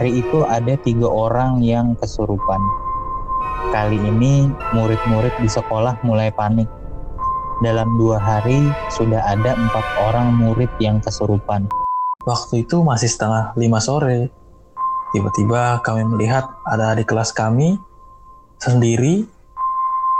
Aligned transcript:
Hari 0.00 0.16
itu 0.16 0.48
ada 0.48 0.80
tiga 0.80 1.12
orang 1.12 1.60
yang 1.60 1.92
kesurupan. 1.92 2.56
Kali 3.68 4.00
ini 4.00 4.48
murid-murid 4.72 5.36
di 5.44 5.44
sekolah 5.44 6.00
mulai 6.08 6.32
panik. 6.32 6.64
Dalam 7.60 7.84
dua 8.00 8.16
hari 8.16 8.64
sudah 8.96 9.20
ada 9.28 9.52
empat 9.52 9.84
orang 10.08 10.32
murid 10.40 10.72
yang 10.80 11.04
kesurupan. 11.04 11.68
Waktu 12.24 12.64
itu 12.64 12.80
masih 12.80 13.12
setengah 13.12 13.52
lima 13.60 13.76
sore. 13.76 14.32
Tiba-tiba 15.12 15.84
kami 15.84 16.08
melihat 16.08 16.48
ada 16.64 16.96
di 16.96 17.04
kelas 17.04 17.36
kami 17.36 17.76
sendiri 18.56 19.28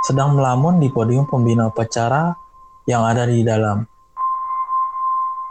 sedang 0.04 0.36
melamun 0.36 0.76
di 0.76 0.92
podium 0.92 1.24
pembina 1.24 1.72
upacara 1.72 2.36
yang 2.84 3.00
ada 3.08 3.24
di 3.24 3.40
dalam. 3.40 3.80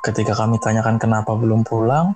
Ketika 0.05 0.37
kami 0.37 0.61
tanyakan 0.61 1.01
kenapa 1.01 1.33
belum 1.33 1.65
pulang, 1.65 2.13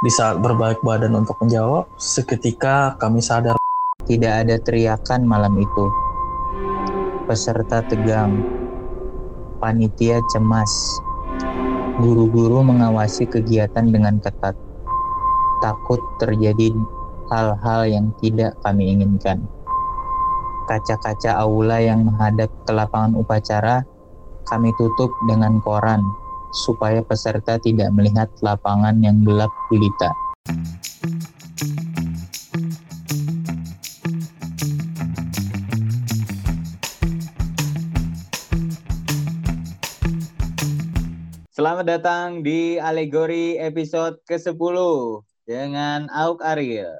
di 0.00 0.08
saat 0.08 0.40
berbalik 0.40 0.80
badan 0.80 1.12
untuk 1.12 1.36
menjawab, 1.44 1.84
seketika 2.00 2.96
kami 2.96 3.20
sadar 3.20 3.60
Tidak 4.08 4.32
ada 4.32 4.56
teriakan 4.56 5.28
malam 5.28 5.54
itu. 5.60 5.86
Peserta 7.28 7.84
tegang. 7.84 8.42
Panitia 9.60 10.18
cemas. 10.32 10.72
Guru-guru 12.00 12.64
mengawasi 12.64 13.28
kegiatan 13.28 13.92
dengan 13.92 14.16
ketat. 14.24 14.56
Takut 15.60 16.00
terjadi 16.16 16.72
hal-hal 17.28 17.86
yang 17.86 18.06
tidak 18.24 18.56
kami 18.64 18.96
inginkan. 18.96 19.44
Kaca-kaca 20.64 21.44
aula 21.44 21.76
yang 21.78 22.08
menghadap 22.08 22.48
ke 22.64 22.72
lapangan 22.72 23.14
upacara 23.20 23.84
kami 24.48 24.72
tutup 24.80 25.12
dengan 25.28 25.60
koran 25.60 26.00
supaya 26.50 27.02
peserta 27.04 27.58
tidak 27.62 27.90
melihat 27.94 28.26
lapangan 28.42 28.98
yang 29.02 29.22
gelap 29.22 29.50
gulita. 29.70 30.10
Selamat 41.60 41.86
datang 41.86 42.40
di 42.40 42.80
Alegori 42.80 43.60
episode 43.60 44.16
ke-10 44.24 44.76
dengan 45.44 46.08
Auk 46.08 46.40
Ariel. 46.40 46.96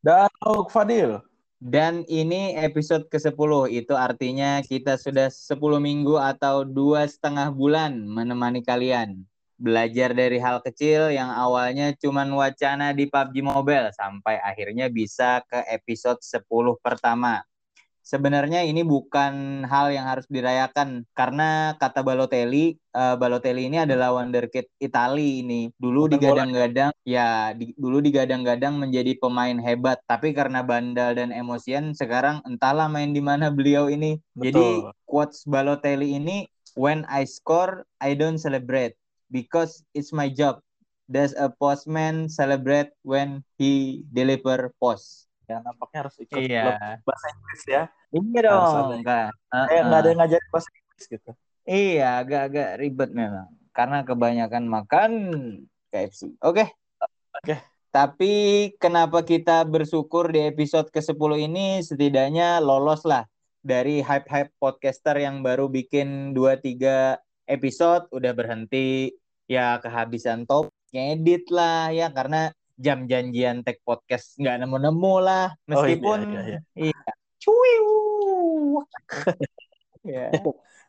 dan 0.00 0.32
Auk 0.40 0.72
Fadil. 0.72 1.27
Dan 1.58 2.06
ini 2.06 2.54
episode 2.54 3.10
ke-10, 3.10 3.50
itu 3.74 3.90
artinya 3.98 4.62
kita 4.62 4.94
sudah 4.94 5.26
10 5.26 5.82
minggu 5.82 6.14
atau 6.14 6.62
dua 6.62 7.02
setengah 7.02 7.50
bulan 7.50 7.98
menemani 7.98 8.62
kalian. 8.62 9.26
Belajar 9.58 10.14
dari 10.14 10.38
hal 10.38 10.62
kecil 10.62 11.10
yang 11.10 11.34
awalnya 11.34 11.90
cuman 11.98 12.30
wacana 12.30 12.94
di 12.94 13.10
PUBG 13.10 13.42
Mobile 13.42 13.90
sampai 13.90 14.38
akhirnya 14.38 14.86
bisa 14.86 15.42
ke 15.50 15.58
episode 15.66 16.22
10 16.22 16.78
pertama. 16.78 17.42
Sebenarnya 18.08 18.64
ini 18.64 18.80
bukan 18.88 19.68
hal 19.68 19.92
yang 19.92 20.08
harus 20.08 20.24
dirayakan 20.32 21.04
karena 21.12 21.76
kata 21.76 22.00
Balotelli, 22.00 22.80
uh, 22.96 23.20
Balotelli 23.20 23.68
ini 23.68 23.84
adalah 23.84 24.16
wonderkid 24.16 24.64
Itali 24.80 25.44
ini. 25.44 25.68
Dulu 25.76 26.08
digadang-gadang 26.08 26.96
ya 27.04 27.52
di, 27.52 27.76
dulu 27.76 28.00
digadang-gadang 28.00 28.80
menjadi 28.80 29.12
pemain 29.20 29.60
hebat, 29.60 30.00
tapi 30.08 30.32
karena 30.32 30.64
bandal 30.64 31.20
dan 31.20 31.36
emosian 31.36 31.92
sekarang 31.92 32.40
entahlah 32.48 32.88
main 32.88 33.12
di 33.12 33.20
mana 33.20 33.52
beliau 33.52 33.92
ini. 33.92 34.16
Betul. 34.32 34.48
Jadi 34.48 34.64
quotes 35.04 35.44
Balotelli 35.44 36.16
ini 36.16 36.48
when 36.80 37.04
I 37.12 37.28
score 37.28 37.84
I 38.00 38.16
don't 38.16 38.40
celebrate 38.40 38.96
because 39.28 39.84
it's 39.92 40.16
my 40.16 40.32
job. 40.32 40.64
Does 41.12 41.36
a 41.36 41.52
postman 41.52 42.32
celebrate 42.32 42.88
when 43.04 43.44
he 43.60 44.00
deliver 44.16 44.72
post? 44.80 45.27
Ya, 45.48 45.64
nampaknya 45.64 45.98
harus 46.04 46.14
ikut 46.20 46.36
Iya. 46.44 46.60
klub 46.60 46.76
bahasa 47.08 47.26
Inggris 47.32 47.62
ya. 47.64 47.82
Iya 48.12 48.40
dong. 48.44 49.00
Kak. 49.00 49.28
Kayak 49.48 49.82
nggak 49.88 50.00
ada 50.04 50.08
yang 50.12 50.18
ngajarin 50.20 50.48
bahasa 50.52 50.70
Inggris 50.76 51.04
gitu. 51.08 51.30
Iya, 51.64 52.08
agak-agak 52.20 52.68
ribet 52.76 53.10
memang. 53.16 53.48
Karena 53.72 53.98
kebanyakan 54.04 54.64
makan 54.68 55.10
KFC. 55.88 56.36
Oke. 56.44 56.68
Oke. 57.40 57.56
Tapi 57.88 58.32
kenapa 58.76 59.24
kita 59.24 59.64
bersyukur 59.64 60.28
di 60.28 60.44
episode 60.44 60.92
ke-10 60.92 61.48
ini 61.48 61.80
setidaknya 61.80 62.60
lolos 62.60 63.08
lah 63.08 63.24
dari 63.64 64.04
hype-hype 64.04 64.52
podcaster 64.60 65.16
yang 65.16 65.40
baru 65.40 65.72
bikin 65.72 66.36
2-3 66.36 67.16
episode 67.48 68.04
udah 68.12 68.32
berhenti 68.36 69.16
ya 69.48 69.80
kehabisan 69.80 70.44
top 70.44 70.68
ngedit 70.92 71.48
lah 71.48 71.88
ya 71.88 72.12
karena 72.12 72.52
jam 72.78 73.10
janjian 73.10 73.66
tag 73.66 73.82
podcast 73.82 74.38
nggak 74.38 74.62
nemu-nemu 74.62 75.14
lah 75.18 75.46
Oh, 75.50 75.84
iya, 75.84 75.98
meskipun 75.98 76.18
iya, 76.30 76.40
iya. 76.46 76.60
iya. 76.94 77.12
Cuiu. 77.38 77.90
ya. 80.06 80.30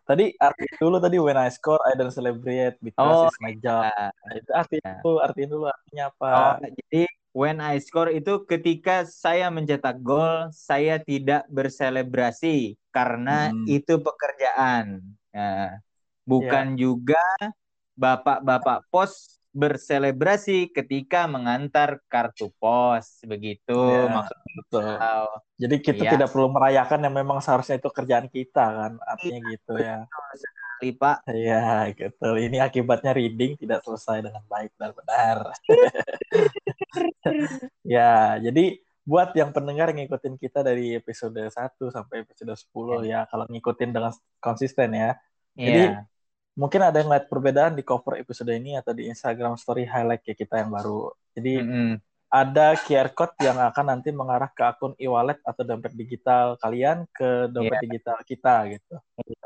Tadi 0.06 0.34
arti 0.42 0.66
dulu 0.82 0.98
tadi 0.98 1.18
when 1.22 1.38
I 1.38 1.50
score 1.54 1.78
I 1.86 1.94
don't 1.94 2.10
celebrate 2.10 2.78
because 2.82 2.98
Oh, 2.98 3.30
it's 3.30 3.38
my 3.42 3.54
job. 3.58 3.86
iya. 3.86 4.10
Nah, 4.10 4.34
itu 4.34 4.52
artinya 4.54 4.82
Iya. 4.90 5.02
dulu, 5.06 5.18
artiin 5.22 5.50
dulu 5.50 5.66
artinya 5.70 6.04
apa? 6.10 6.30
Oh, 6.34 6.54
jadi 6.66 7.04
when 7.34 7.58
I 7.62 7.78
score 7.78 8.10
itu 8.10 8.34
ketika 8.50 9.06
saya 9.06 9.54
mencetak 9.54 10.02
gol, 10.02 10.50
saya 10.50 10.98
tidak 10.98 11.46
berselebrasi 11.54 12.74
karena 12.90 13.54
Hmm. 13.54 13.66
itu 13.70 14.02
pekerjaan. 14.02 15.06
Nah, 15.30 15.78
bukan 16.26 16.74
juga 16.74 17.22
bapak-bapak 17.94 18.90
pos 18.90 19.39
berselebrasi 19.50 20.70
ketika 20.70 21.26
mengantar 21.26 21.98
kartu 22.06 22.54
pos 22.62 23.18
begitu 23.26 23.74
Ya, 23.74 24.06
maksudnya. 24.06 24.52
Betul. 24.62 24.86
Jadi 25.60 25.76
kita 25.82 26.04
Iya. 26.06 26.12
tidak 26.16 26.30
perlu 26.30 26.48
merayakan 26.54 27.00
yang 27.04 27.16
memang 27.18 27.42
seharusnya 27.42 27.82
itu 27.82 27.90
kerjaan 27.90 28.30
kita 28.30 28.64
kan, 28.64 28.94
artinya 29.04 29.40
gitu 29.50 29.74
ya. 29.78 30.06
sekali 30.80 30.96
Pak. 30.96 31.18
Iya, 31.28 31.92
gitu. 31.92 32.30
Ini 32.40 32.58
akibatnya 32.64 33.12
reading 33.12 33.60
tidak 33.60 33.84
selesai 33.84 34.24
dengan 34.24 34.40
baik 34.48 34.72
dan 34.80 34.96
benar. 34.96 35.52
ya, 37.84 38.40
jadi 38.40 38.80
buat 39.04 39.34
yang 39.34 39.50
pendengar 39.50 39.90
ngikutin 39.90 40.38
kita 40.38 40.62
dari 40.62 40.94
episode 40.96 41.36
1 41.36 41.52
sampai 41.90 42.24
episode 42.24 42.54
10 42.54 43.02
ya, 43.04 43.26
kalau 43.28 43.50
ngikutin 43.50 43.90
dengan 43.90 44.14
konsisten 44.40 44.94
ya. 44.94 45.18
Jadi, 45.58 45.84
Iya. 45.92 46.06
Mungkin 46.56 46.82
ada 46.82 46.98
yang 47.00 47.10
lihat 47.10 47.28
perbedaan 47.28 47.74
di 47.74 47.84
cover 47.84 48.18
episode 48.18 48.50
ini 48.50 48.76
atau 48.76 48.92
di 48.92 49.08
Instagram 49.08 49.56
story 49.56 49.86
highlight 49.86 50.26
ya 50.26 50.34
kita 50.34 50.60
yang 50.60 50.70
baru. 50.70 51.14
Jadi 51.32 51.54
Mm-mm. 51.62 51.92
ada 52.28 52.76
QR 52.78 53.10
code 53.10 53.38
yang 53.40 53.58
akan 53.58 53.86
nanti 53.90 54.10
mengarah 54.12 54.50
ke 54.50 54.62
akun 54.62 54.94
e-wallet 54.98 55.40
atau 55.42 55.64
dompet 55.64 55.94
digital 55.94 56.60
kalian 56.60 57.08
ke 57.10 57.48
dompet 57.48 57.80
Iya. 57.80 57.84
digital 57.86 58.18
kita 58.22 58.56
gitu. 58.76 58.96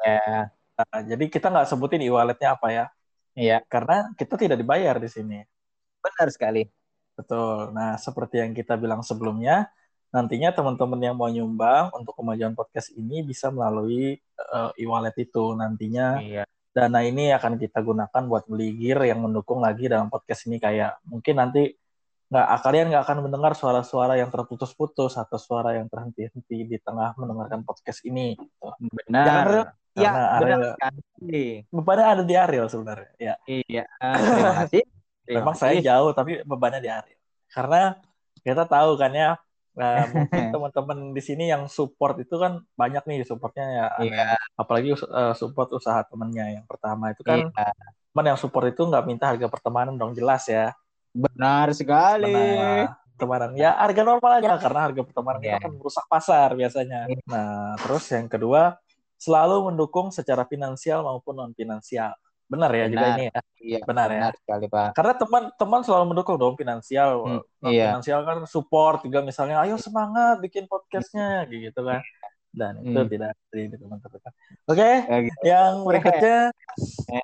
Iya. 0.01 0.49
Nah, 0.73 0.99
jadi 1.05 1.25
kita 1.29 1.47
nggak 1.53 1.69
sebutin 1.69 2.01
e-walletnya 2.01 2.57
apa 2.57 2.67
ya, 2.69 2.85
Iya, 3.33 3.61
karena 3.65 4.09
kita 4.13 4.37
tidak 4.37 4.57
dibayar 4.57 4.97
di 4.97 5.09
sini. 5.09 5.39
benar 6.01 6.27
sekali. 6.29 6.65
Betul. 7.13 7.71
Nah, 7.71 7.95
seperti 7.95 8.41
yang 8.41 8.51
kita 8.51 8.73
bilang 8.75 8.99
sebelumnya, 8.99 9.69
nantinya 10.09 10.51
teman-teman 10.51 10.99
yang 10.99 11.15
mau 11.15 11.29
nyumbang 11.29 11.93
untuk 11.93 12.13
kemajuan 12.13 12.51
podcast 12.51 12.89
ini 12.91 13.21
bisa 13.21 13.47
melalui 13.47 14.17
eh, 14.19 14.71
e-wallet 14.81 15.13
itu. 15.15 15.53
Nantinya 15.53 16.19
Iya. 16.19 16.43
Dana 16.73 16.99
ini 17.05 17.29
akan 17.29 17.61
kita 17.61 17.85
gunakan 17.85 18.21
buat 18.25 18.49
beli 18.49 18.73
gear 18.81 19.05
yang 19.05 19.21
mendukung 19.21 19.61
lagi 19.61 19.85
dalam 19.85 20.09
podcast 20.09 20.49
ini 20.49 20.57
kayak 20.57 20.97
mungkin 21.05 21.37
nanti 21.37 21.69
nggak 22.33 22.47
kalian 22.65 22.89
nggak 22.89 23.03
akan 23.05 23.17
mendengar 23.29 23.53
suara-suara 23.53 24.17
yang 24.17 24.33
terputus-putus 24.33 25.21
atau 25.21 25.37
suara 25.37 25.77
yang 25.77 25.85
terhenti-henti 25.85 26.65
di 26.65 26.77
tengah 26.81 27.13
mendengarkan 27.13 27.61
podcast 27.61 28.01
ini. 28.09 28.33
Gitu. 28.33 28.67
Benar. 28.89 29.25
Jangan. 29.29 29.81
Ya, 29.93 30.09
Karena 30.09 30.25
benar 30.25 30.41
Ariel, 30.41 30.61
sekali. 30.73 31.45
bebannya 31.69 32.05
ada 32.09 32.23
di 32.25 32.33
Ariel 32.33 32.65
sebenarnya. 32.65 33.11
Ya, 33.21 33.35
Iya, 33.45 33.85
terima 34.01 34.53
kasih. 34.65 34.83
Memang 35.29 35.53
saya 35.53 35.77
jauh 35.77 36.09
tapi 36.17 36.41
bebannya 36.41 36.81
di 36.81 36.89
Ariel. 36.89 37.21
Karena 37.53 38.01
kita 38.41 38.65
tahu 38.65 38.97
kan 38.97 39.13
ya, 39.13 39.37
nah, 39.73 40.05
mungkin 40.13 40.43
teman-teman 40.53 40.99
di 41.13 41.21
sini 41.21 41.49
yang 41.49 41.65
support 41.69 42.17
itu 42.21 42.35
kan 42.37 42.61
banyak 42.77 43.03
nih 43.05 43.25
supportnya 43.25 43.65
ya. 43.65 43.87
Iya, 44.01 44.29
apalagi 44.57 44.93
eh, 44.95 45.33
support 45.37 45.69
usaha 45.73 46.01
temennya 46.05 46.61
yang 46.61 46.65
pertama 46.65 47.11
itu 47.11 47.21
kan 47.25 47.49
iya. 47.49 47.69
teman 48.13 48.25
yang 48.33 48.39
support 48.39 48.69
itu 48.69 48.81
nggak 48.85 49.05
minta 49.05 49.29
harga 49.33 49.47
pertemanan 49.49 49.97
dong 49.97 50.13
jelas 50.13 50.45
ya 50.49 50.71
Benar 51.13 51.69
sekali. 51.77 52.33
Mana 52.33 52.97
pertemanan 53.13 53.53
ya 53.53 53.77
harga 53.77 54.01
normal 54.01 54.31
aja 54.41 54.57
karena 54.57 54.79
harga 54.89 55.01
pertemanan 55.05 55.39
itu 55.45 55.57
kan 55.61 55.71
merusak 55.71 56.05
pasar 56.09 56.49
biasanya 56.57 57.05
Iya. 57.07 57.21
nah 57.29 57.77
terus 57.77 58.09
yang 58.09 58.25
kedua 58.25 58.75
selalu 59.21 59.71
mendukung 59.71 60.09
secara 60.09 60.43
finansial 60.49 61.05
maupun 61.05 61.37
non 61.37 61.53
finansial 61.53 62.11
benar 62.45 62.69
ya 62.69 62.85
juga 62.87 63.05
Benar. 63.05 63.15
ini 63.15 63.23
ya 63.25 63.39
Iya, 63.63 63.79
Benar 63.87 64.09
ya. 64.11 64.27
sekali, 64.35 64.65
Pak. 64.67 64.89
karena 64.91 65.13
teman-teman 65.15 65.81
selalu 65.81 66.05
mendukung 66.11 66.35
dong 66.35 66.55
finansial 66.55 67.11
Hmm, 67.23 67.39
non 67.59 67.71
iya. 67.71 67.95
finansial 67.95 68.19
kan 68.21 68.37
support 68.43 68.99
juga 69.01 69.19
misalnya 69.19 69.63
ayo 69.63 69.75
semangat 69.77 70.39
bikin 70.39 70.67
podcastnya 70.67 71.47
gitu 71.47 71.79
kan 71.79 72.03
dan 72.51 72.77
itu 72.79 72.93
Hmm. 72.93 73.09
tidak 73.09 73.33
terjadi 73.49 73.75
teman-teman 73.79 74.19
oke 74.69 74.89
Ya, 75.09 75.17
gitu. 75.23 75.39
yang 75.41 75.71
berikutnya 75.81 76.37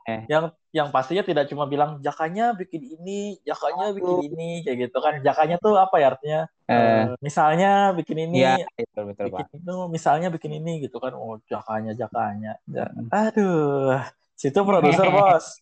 Eh. 0.07 0.21
yang 0.25 0.43
yang 0.69 0.87
pastinya 0.89 1.21
tidak 1.21 1.45
cuma 1.45 1.65
bilang 1.65 1.97
jakanya 1.99 2.53
bikin 2.53 2.81
ini, 2.87 3.41
jakanya 3.41 3.89
bikin 3.89 4.29
ini 4.29 4.61
kayak 4.61 4.77
gitu 4.85 4.97
kan. 4.99 5.17
Jakanya 5.19 5.57
tuh 5.57 5.73
apa 5.73 5.97
ya 5.97 6.13
artinya? 6.13 6.41
Eh. 6.65 6.77
Eh, 6.77 7.03
misalnya 7.19 7.89
bikin 7.91 8.29
ini, 8.29 8.45
Iya, 8.45 8.69
betul 8.69 9.03
betul 9.09 9.25
bikin 9.27 9.45
Pak. 9.49 9.57
itu, 9.57 9.75
misalnya 9.89 10.27
bikin 10.29 10.51
ini 10.55 10.85
gitu 10.85 11.01
kan. 11.01 11.17
Oh, 11.17 11.41
jakanya, 11.49 11.97
jakanya. 11.97 12.53
Ja- 12.69 12.93
Aduh, 13.09 13.97
situ 14.39 14.59
produser 14.63 15.11
bos. 15.11 15.59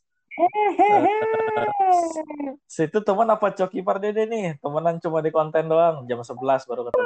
Situ 2.70 3.02
teman 3.02 3.34
apa 3.34 3.50
Coki 3.50 3.82
Pardede 3.82 4.30
nih? 4.30 4.62
Temenan 4.62 5.02
cuma 5.02 5.26
di 5.26 5.34
konten 5.34 5.66
doang. 5.66 6.06
Jam 6.06 6.22
11 6.22 6.70
baru 6.70 6.86
ketemu. 6.86 7.02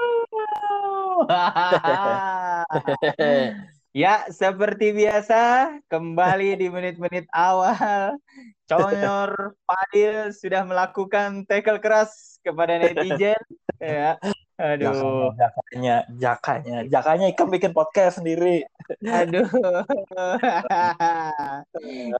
Ya, 3.91 4.23
seperti 4.31 4.95
biasa, 4.95 5.68
kembali 5.91 6.56
di 6.56 6.71
menit-menit 6.71 7.27
awal, 7.35 8.15
Conyor 8.63 9.51
Padil 9.68 10.31
sudah 10.31 10.63
melakukan 10.63 11.44
tackle 11.44 11.83
keras 11.83 12.39
kepada 12.39 12.79
netizen. 12.79 13.35
Ya, 13.81 14.13
aduh, 14.61 15.33
Jakanya, 15.33 15.95
jakanya, 16.15 16.77
jakanya 16.85 17.25
ikan 17.33 17.49
bikin 17.49 17.73
podcast 17.73 18.21
sendiri. 18.21 18.61
aduh. 19.01 19.49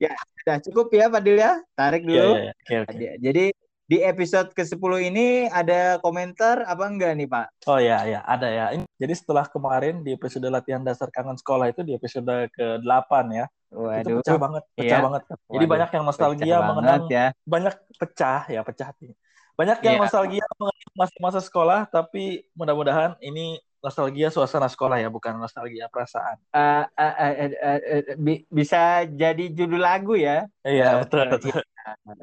Ya, 0.02 0.14
sudah 0.42 0.58
cukup 0.66 0.88
ya 0.92 1.06
Padil 1.08 1.38
ya. 1.38 1.62
Tarik 1.78 2.02
Iya, 2.04 2.10
dulu. 2.10 2.32
iya, 2.34 2.42
iya. 2.42 2.54
Oke, 2.58 2.76
oke. 2.90 3.08
Jadi 3.22 3.46
di 3.86 3.98
episode 4.00 4.50
ke-10 4.56 4.94
ini 5.04 5.28
ada 5.46 6.00
komentar 6.00 6.64
apa 6.64 6.88
enggak 6.88 7.12
nih, 7.14 7.28
Pak? 7.28 7.68
Oh 7.68 7.76
ya, 7.76 8.08
ya, 8.08 8.24
ada 8.24 8.48
ya. 8.48 8.66
Jadi 8.96 9.14
setelah 9.14 9.44
kemarin 9.46 10.00
di 10.00 10.16
episode 10.16 10.48
latihan 10.48 10.80
dasar 10.80 11.12
kangen 11.12 11.36
sekolah 11.36 11.70
itu 11.70 11.84
di 11.84 11.92
episode 11.94 12.48
ke-8 12.56 13.12
ya. 13.30 13.46
Itu 13.68 13.78
Waduh. 13.78 14.18
pecah 14.24 14.38
banget, 14.40 14.64
pecah 14.76 14.98
Iya. 15.00 15.04
banget. 15.04 15.22
Jadi 15.28 15.36
Waduh, 15.52 15.70
banyak 15.76 15.90
yang 15.92 16.04
nostalgia 16.08 16.44
pecah 16.48 16.62
mengenang 16.64 17.02
banget 17.04 17.12
ya. 17.12 17.26
banyak 17.44 17.74
pecah 18.00 18.42
ya, 18.48 18.62
pecah 18.64 18.88
hati. 18.96 19.08
Banyak 19.54 19.78
yang 19.82 19.96
Iya. 19.98 20.02
nostalgia 20.02 20.46
mengenang 20.58 20.94
masa-masa 20.96 21.40
sekolah, 21.40 21.86
tapi 21.86 22.46
mudah-mudahan 22.52 23.16
ini 23.20 23.56
nostalgia 23.80 24.30
suasana 24.30 24.70
sekolah 24.70 24.98
ya, 24.98 25.10
bukan 25.10 25.36
nostalgia 25.36 25.90
perasaan. 25.90 26.38
Eh, 26.50 26.86
eh, 26.86 27.14
eh, 27.18 27.34
eh, 27.34 27.52
eh, 27.52 27.80
eh, 27.82 28.16
bi- 28.16 28.46
bisa 28.48 29.04
jadi 29.06 29.46
judul 29.50 29.82
lagu 29.82 30.14
ya. 30.14 30.46
Iya, 30.62 31.02
Eh, 31.02 31.06
betul, 31.06 31.26
betul. 31.30 31.60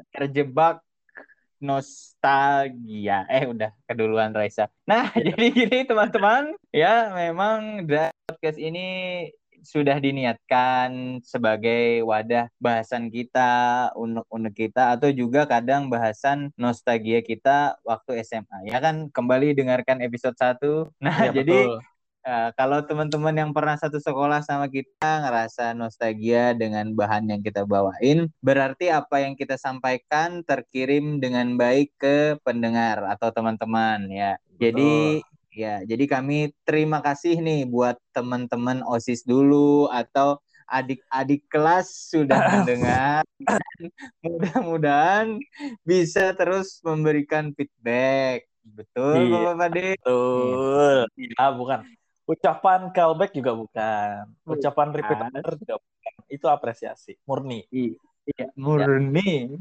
Terjebak 0.09 0.79
nostalgia. 1.59 3.27
Eh 3.27 3.43
udah 3.43 3.75
keduluan 3.83 4.31
Raisa. 4.31 4.71
Nah, 4.87 5.11
jadi 5.27 5.45
gini 5.51 5.83
teman-teman, 5.83 6.55
ya 6.71 7.11
memang 7.11 7.83
podcast 8.25 8.55
ini 8.55 8.87
sudah 9.63 9.97
diniatkan 9.99 11.19
sebagai 11.23 12.03
wadah 12.03 12.47
bahasan 12.59 13.11
kita, 13.11 13.89
unek-unek 13.95 14.55
kita, 14.55 14.95
atau 14.95 15.09
juga 15.11 15.45
kadang 15.45 15.87
bahasan 15.87 16.51
nostalgia 16.55 17.19
kita 17.23 17.77
waktu 17.83 18.23
SMA. 18.23 18.69
Ya 18.69 18.79
kan, 18.79 19.11
kembali 19.11 19.55
dengarkan 19.55 20.03
episode 20.03 20.35
1. 20.37 20.61
Nah, 21.03 21.31
Iya, 21.31 21.31
jadi 21.41 21.57
betul. 21.65 21.81
Uh, 22.19 22.51
kalau 22.59 22.83
teman-teman 22.83 23.31
yang 23.31 23.51
pernah 23.55 23.79
satu 23.79 23.95
sekolah 23.95 24.43
sama 24.43 24.67
kita 24.67 25.23
ngerasa 25.23 25.71
nostalgia 25.71 26.51
dengan 26.51 26.91
bahan 26.91 27.31
yang 27.31 27.39
kita 27.39 27.63
bawain, 27.63 28.27
berarti 28.43 28.91
apa 28.91 29.23
yang 29.23 29.39
kita 29.39 29.55
sampaikan 29.55 30.43
terkirim 30.43 31.23
dengan 31.23 31.55
baik 31.55 31.95
ke 31.95 32.35
pendengar 32.43 33.07
atau 33.07 33.31
teman-teman 33.31 34.11
ya. 34.11 34.35
Jadi 34.59 35.23
ya, 35.53 35.81
jadi 35.83 36.05
kami 36.05 36.53
terima 36.63 37.01
kasih 37.01 37.41
nih 37.41 37.65
buat 37.67 37.97
teman-teman 38.13 38.85
OSIS 38.85 39.25
dulu 39.25 39.89
atau 39.89 40.39
adik-adik 40.69 41.49
kelas 41.49 42.13
sudah 42.13 42.39
mendengar. 42.53 43.25
Mudah-mudahan 44.21 45.41
bisa 45.81 46.31
terus 46.37 46.77
memberikan 46.85 47.51
feedback. 47.57 48.45
Betul, 48.61 49.15
Iya. 49.25 49.33
Bapak 49.33 49.55
Pade? 49.57 49.87
Betul. 49.97 50.97
Ya, 51.17 51.47
bukan. 51.51 51.79
Ucapan 52.29 52.93
callback 52.93 53.33
juga 53.33 53.51
bukan. 53.57 54.29
Ucapan 54.45 54.87
repeat 54.93 55.33
juga 55.57 55.75
bukan. 55.81 56.13
Itu 56.29 56.45
apresiasi, 56.45 57.17
murni. 57.25 57.65
Iya, 57.73 58.53
murni. 58.53 59.57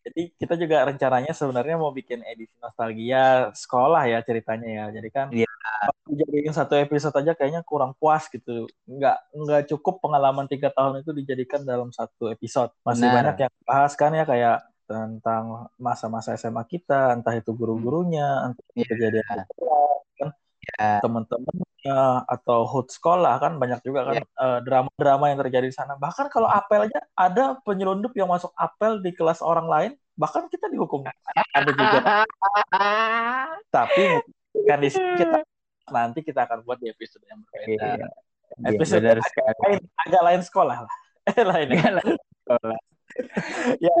Jadi 0.00 0.22
kita 0.34 0.54
juga 0.56 0.82
rencananya 0.82 1.30
sebenarnya 1.30 1.76
mau 1.76 1.92
bikin 1.92 2.24
edisi 2.24 2.56
nostalgia 2.58 3.52
sekolah 3.54 4.08
ya 4.08 4.18
ceritanya 4.24 4.68
ya. 4.68 4.84
Jadi 4.90 5.08
kan 5.08 5.26
Iya. 5.30 5.46
waktu 5.86 6.10
jadiin 6.18 6.52
satu 6.52 6.74
episode 6.74 7.14
aja 7.14 7.32
kayaknya 7.36 7.62
kurang 7.62 7.94
puas 7.94 8.26
gitu. 8.26 8.66
Nggak 8.84 9.16
nggak 9.32 9.62
cukup 9.70 10.02
pengalaman 10.02 10.50
tiga 10.50 10.72
tahun 10.72 11.04
itu 11.04 11.14
dijadikan 11.14 11.62
dalam 11.62 11.94
satu 11.94 12.26
episode. 12.28 12.74
Masih 12.82 13.06
Benar. 13.06 13.16
banyak 13.34 13.36
yang 13.46 13.52
bahas 13.62 13.92
kan 13.94 14.10
ya 14.10 14.24
kayak 14.26 14.58
tentang 14.90 15.70
masa-masa 15.78 16.34
SMA 16.34 16.66
kita, 16.66 17.14
entah 17.14 17.38
itu 17.38 17.54
guru-gurunya, 17.54 18.50
entah 18.50 18.64
itu 18.74 18.82
Iya. 18.82 18.88
kejadian 18.90 19.46
Ya. 20.60 21.00
teman-temannya 21.00 22.00
atau 22.28 22.68
hood 22.68 22.92
sekolah 22.92 23.40
kan 23.40 23.56
banyak 23.56 23.80
juga 23.80 24.12
kan 24.12 24.20
eh, 24.20 24.58
drama-drama 24.60 25.32
yang 25.32 25.40
terjadi 25.40 25.66
di 25.72 25.76
sana. 25.76 25.96
Bahkan 25.96 26.28
kalau 26.28 26.48
apel 26.52 26.84
aja 26.84 27.00
ada 27.16 27.56
penyelundup 27.64 28.12
yang 28.12 28.28
masuk 28.28 28.52
apel 28.60 29.00
di 29.00 29.16
kelas 29.16 29.40
orang 29.40 29.64
lain, 29.64 29.92
bahkan 30.20 30.44
kita 30.52 30.68
dihukum. 30.68 31.00
Ada 31.56 31.70
juga. 31.72 31.98
Tapi 33.76 34.20
kan 34.68 34.78
di 34.84 34.88
sini 34.92 35.10
kita 35.16 35.38
nanti 35.88 36.20
kita 36.20 36.44
akan 36.44 36.60
buat 36.68 36.76
di 36.76 36.92
episode 36.92 37.24
yang 37.24 37.40
berbeda. 37.48 37.88
Iya. 37.96 38.08
Episode 38.76 39.00
benar 39.00 39.20
sekali. 39.24 39.56
lain, 39.64 39.80
agak 39.96 40.22
lain 40.28 40.40
sekolah 40.44 40.76
lah. 40.84 40.94
lain 41.56 41.68
ya. 41.72 41.90
ya 43.80 43.94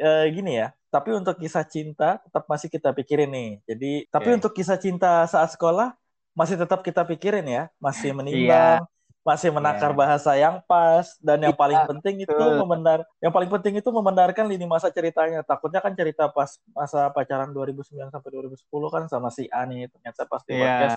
eh, 0.00 0.24
gini 0.32 0.52
ya. 0.64 0.72
Tapi 0.88 1.10
untuk 1.12 1.36
kisah 1.36 1.64
cinta 1.68 2.16
tetap 2.24 2.48
masih 2.48 2.68
kita 2.68 2.90
pikirin 2.96 3.28
nih. 3.28 3.50
Jadi 3.68 3.92
tapi 4.08 4.28
Oke. 4.32 4.36
untuk 4.40 4.52
kisah 4.56 4.80
cinta 4.80 5.24
saat 5.28 5.52
sekolah 5.52 5.92
masih 6.32 6.56
tetap 6.56 6.80
kita 6.80 7.04
pikirin 7.04 7.44
ya, 7.44 7.68
masih 7.76 8.14
menimbang, 8.14 8.86
masih 9.20 9.52
menakar 9.52 9.92
Iya. 9.92 9.98
bahasa 10.00 10.32
yang 10.32 10.64
pas 10.64 11.12
dan 11.20 11.44
yang 11.44 11.52
Iya, 11.52 11.60
paling 11.60 11.80
penting 11.92 12.14
itu 12.24 12.32
betul. 12.32 12.56
memendar 12.64 13.04
yang 13.20 13.28
paling 13.28 13.50
penting 13.52 13.74
itu 13.76 13.90
membenarkan 13.92 14.48
lini 14.48 14.64
masa 14.64 14.88
ceritanya. 14.88 15.44
Takutnya 15.44 15.84
kan 15.84 15.92
cerita 15.92 16.30
pas 16.32 16.56
masa 16.72 17.12
pacaran 17.12 17.52
2009 17.52 18.08
sampai 18.08 18.30
2010 18.32 18.88
kan 18.88 19.04
sama 19.10 19.28
si 19.28 19.44
A 19.52 19.68
nih, 19.68 19.92
ternyata 19.92 20.24
pas 20.24 20.40
di 20.46 20.56
Iya. 20.56 20.64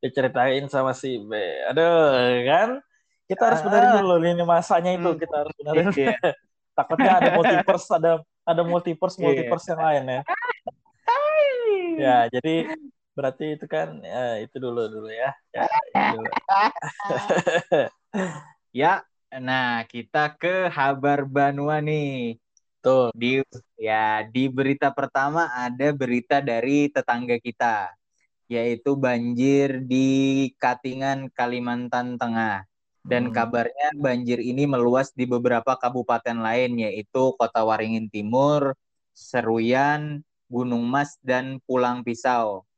diceritain 0.00 0.64
sama 0.68 0.92
si 0.92 1.16
B. 1.16 1.32
Aduh, 1.72 2.44
kan? 2.44 2.68
Kita 3.24 3.42
harus 3.46 3.60
Ah. 3.60 3.64
benerin 3.64 3.90
dulu 4.04 4.14
lini 4.18 4.44
masanya 4.44 4.90
itu, 4.92 5.10
Hmm. 5.12 5.20
kita 5.20 5.34
harus 5.38 5.52
benerin. 5.56 5.86
Iya. 5.96 6.12
Takutnya 6.76 7.10
ada 7.16 7.28
multiverse, 7.36 7.88
ada 7.92 8.12
ada 8.50 8.62
multiverse 8.66 9.16
Iya. 9.18 9.24
multiverse 9.24 9.66
yang 9.70 9.80
lain 9.80 10.04
ya. 10.06 10.22
Ya, 12.00 12.18
jadi 12.32 12.54
berarti 13.12 13.60
itu 13.60 13.66
kan 13.68 14.00
ya, 14.00 14.40
itu 14.40 14.56
dulu 14.56 14.88
dulu 14.88 15.08
ya. 15.10 15.30
Ya, 15.52 15.66
dulu. 16.14 16.30
Ya, 18.70 19.02
nah 19.34 19.82
kita 19.90 20.38
ke 20.38 20.70
Habar 20.70 21.26
Banua 21.26 21.82
nih. 21.82 22.38
Tuh. 22.78 23.10
Di 23.12 23.42
ya 23.74 24.22
di 24.22 24.46
berita 24.46 24.94
pertama 24.94 25.50
ada 25.50 25.90
berita 25.90 26.38
dari 26.38 26.86
tetangga 26.86 27.36
kita, 27.42 27.90
yaitu 28.46 28.94
banjir 28.94 29.82
di 29.82 30.50
Katingan, 30.54 31.34
Kalimantan 31.34 32.14
Tengah. 32.14 32.69
Dan 33.00 33.30
Hmm. 33.30 33.34
kabarnya 33.34 33.96
banjir 33.96 34.38
ini 34.44 34.68
meluas 34.68 35.10
di 35.16 35.24
beberapa 35.24 35.76
kabupaten 35.76 36.36
lain, 36.36 36.76
yaitu 36.84 37.32
Kota 37.36 37.64
Waringin 37.64 38.12
Timur, 38.12 38.76
Seruyan, 39.16 40.20
Gunung 40.52 40.84
Mas, 40.84 41.16
dan 41.24 41.58
Pulang 41.64 42.04
Pisau. 42.04 42.68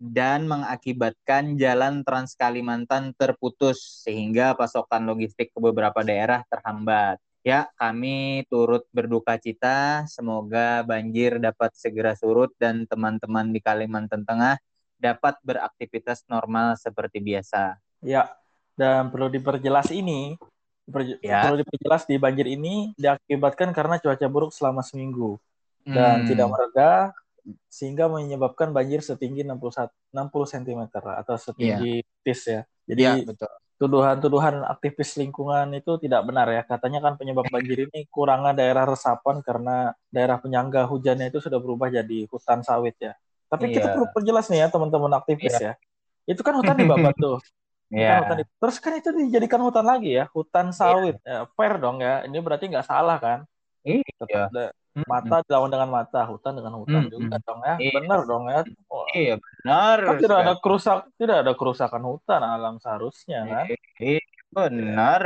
Dan 0.00 0.48
mengakibatkan 0.48 1.60
jalan 1.60 2.00
Trans 2.04 2.32
Kalimantan 2.32 3.12
terputus, 3.16 4.04
sehingga 4.04 4.56
pasokan 4.56 5.04
logistik 5.04 5.52
ke 5.52 5.58
beberapa 5.60 6.00
daerah 6.00 6.40
terhambat. 6.48 7.20
Ya, 7.40 7.72
kami 7.76 8.44
turut 8.52 8.84
berduka 8.92 9.40
cita. 9.40 10.04
Semoga 10.08 10.84
banjir 10.84 11.40
dapat 11.40 11.72
segera 11.72 12.12
surut 12.12 12.52
dan 12.60 12.84
teman-teman 12.84 13.48
di 13.48 13.60
Kalimantan 13.64 14.28
Tengah 14.28 14.60
dapat 15.00 15.40
beraktivitas 15.40 16.28
normal 16.28 16.76
seperti 16.76 17.24
biasa. 17.24 17.80
Ya, 18.04 18.39
dan 18.80 19.12
perlu 19.12 19.28
diperjelas 19.28 19.92
ini, 19.92 20.40
diperje- 20.88 21.20
Ya. 21.20 21.44
perlu 21.44 21.60
diperjelas 21.60 22.08
di 22.08 22.16
banjir 22.16 22.48
ini 22.48 22.96
diakibatkan 22.96 23.76
karena 23.76 24.00
cuaca 24.00 24.26
buruk 24.26 24.56
selama 24.56 24.80
seminggu 24.80 25.36
dan 25.84 26.24
Hmm. 26.24 26.28
tidak 26.28 26.46
mereda 26.48 26.90
sehingga 27.68 28.08
menyebabkan 28.08 28.72
banjir 28.72 29.00
setinggi 29.00 29.44
61 29.44 29.92
60 30.12 30.48
cm 30.48 30.80
atau 30.92 31.36
setinggi 31.36 32.00
tis 32.24 32.40
ya. 32.48 32.64
Jadi 32.84 33.02
Ya, 33.02 33.12
betul. 33.22 33.48
tuduhan-tuduhan 33.76 34.60
aktivis 34.64 35.16
lingkungan 35.16 35.72
itu 35.72 35.96
tidak 35.96 36.24
benar 36.24 36.48
ya. 36.48 36.62
Katanya 36.64 37.00
kan 37.00 37.16
penyebab 37.16 37.48
banjir 37.48 37.88
ini 37.88 38.04
kurangnya 38.08 38.52
daerah 38.52 38.84
resapan 38.84 39.40
karena 39.40 39.92
daerah 40.08 40.36
penyangga 40.36 40.84
hujannya 40.84 41.28
itu 41.28 41.40
sudah 41.40 41.56
berubah 41.56 41.88
jadi 41.88 42.28
hutan 42.28 42.60
sawit 42.60 42.96
ya. 43.00 43.16
Tapi 43.48 43.72
kita 43.72 43.88
Iya. 43.88 43.94
perlu 43.96 44.06
perjelas 44.12 44.46
nih 44.48 44.60
ya 44.62 44.68
teman-teman 44.68 45.12
aktivis 45.16 45.56
ya. 45.56 45.72
Itu 46.28 46.44
kan 46.44 46.54
hutan 46.54 46.76
dibabat 46.76 47.16
tuh. 47.16 47.40
Iya. 47.90 48.08
Kan 48.08 48.18
hutan 48.22 48.36
di- 48.38 48.50
Terus 48.56 48.76
kan 48.78 48.92
itu 48.94 49.08
dijadikan 49.10 49.60
hutan 49.60 49.82
lagi 49.82 50.10
ya, 50.14 50.24
hutan 50.30 50.70
sawit. 50.70 51.18
Ya, 51.22 51.42
fair 51.52 51.74
dong 51.76 51.98
ya. 51.98 52.22
Ini 52.22 52.38
berarti 52.38 52.70
nggak 52.70 52.86
salah 52.86 53.18
kan? 53.18 53.38
Iya. 53.82 54.06
Tetap 54.14 54.50
Mm-mm. 54.90 55.06
mata 55.06 55.42
dilawan 55.46 55.70
dengan 55.70 55.86
mata, 55.86 56.20
hutan 56.26 56.58
dengan 56.58 56.74
hutan 56.74 57.06
Mm-mm. 57.06 57.14
juga 57.14 57.36
dong 57.42 57.60
ya. 57.62 57.74
Iya. 57.78 57.92
Benar 57.98 58.20
dong 58.26 58.44
ya. 58.46 58.60
Wah, 58.86 59.06
Iya 59.10 59.34
benar. 59.38 59.96
kan 60.02 60.14
tidak 60.18 60.38
ada 60.40 60.54
kerusak, 60.58 60.98
tidak 61.14 61.36
ada 61.42 61.52
kerusakan 61.54 62.02
hutan 62.02 62.40
alam 62.42 62.74
seharusnya 62.78 63.40
kan. 63.44 63.66
Iya, 63.98 64.22
benar. 64.50 65.22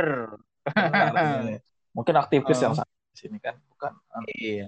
Benar. 0.65 1.61
Mungkin 1.93 2.15
aktivis 2.15 2.57
Oh. 2.59 2.63
yang 2.65 2.73
salah 2.75 2.93
di 3.09 3.17
sini 3.17 3.37
kan, 3.37 3.55
bukan 3.69 3.91
Iya. 4.33 4.65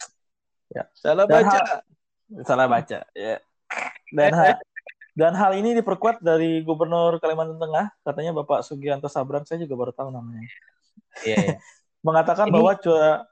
Ya. 0.67 0.83
Salah 0.93 1.25
Dan 1.25 1.45
baca. 1.45 1.59
salah 2.43 2.67
baca 2.67 2.99
ya. 3.11 3.37
Dan 4.09 4.31
ha- 4.37 4.61
dan 5.17 5.33
hal 5.33 5.51
ini 5.57 5.73
diperkuat 5.81 6.21
dari 6.21 6.61
Gubernur 6.61 7.17
Kalimantan 7.17 7.57
Tengah, 7.57 7.85
katanya 8.05 8.31
Bapak 8.37 8.61
Sugianto 8.61 9.09
Sabran, 9.09 9.41
saya 9.49 9.65
juga 9.65 9.73
baru 9.73 9.89
tahu 9.89 10.13
namanya. 10.13 10.45
Iya, 11.25 11.35
iya. 11.41 11.57
Mengatakan 12.07 12.45
Ini- 12.47 12.53
bahwa 12.53 12.71
curah 12.77 13.25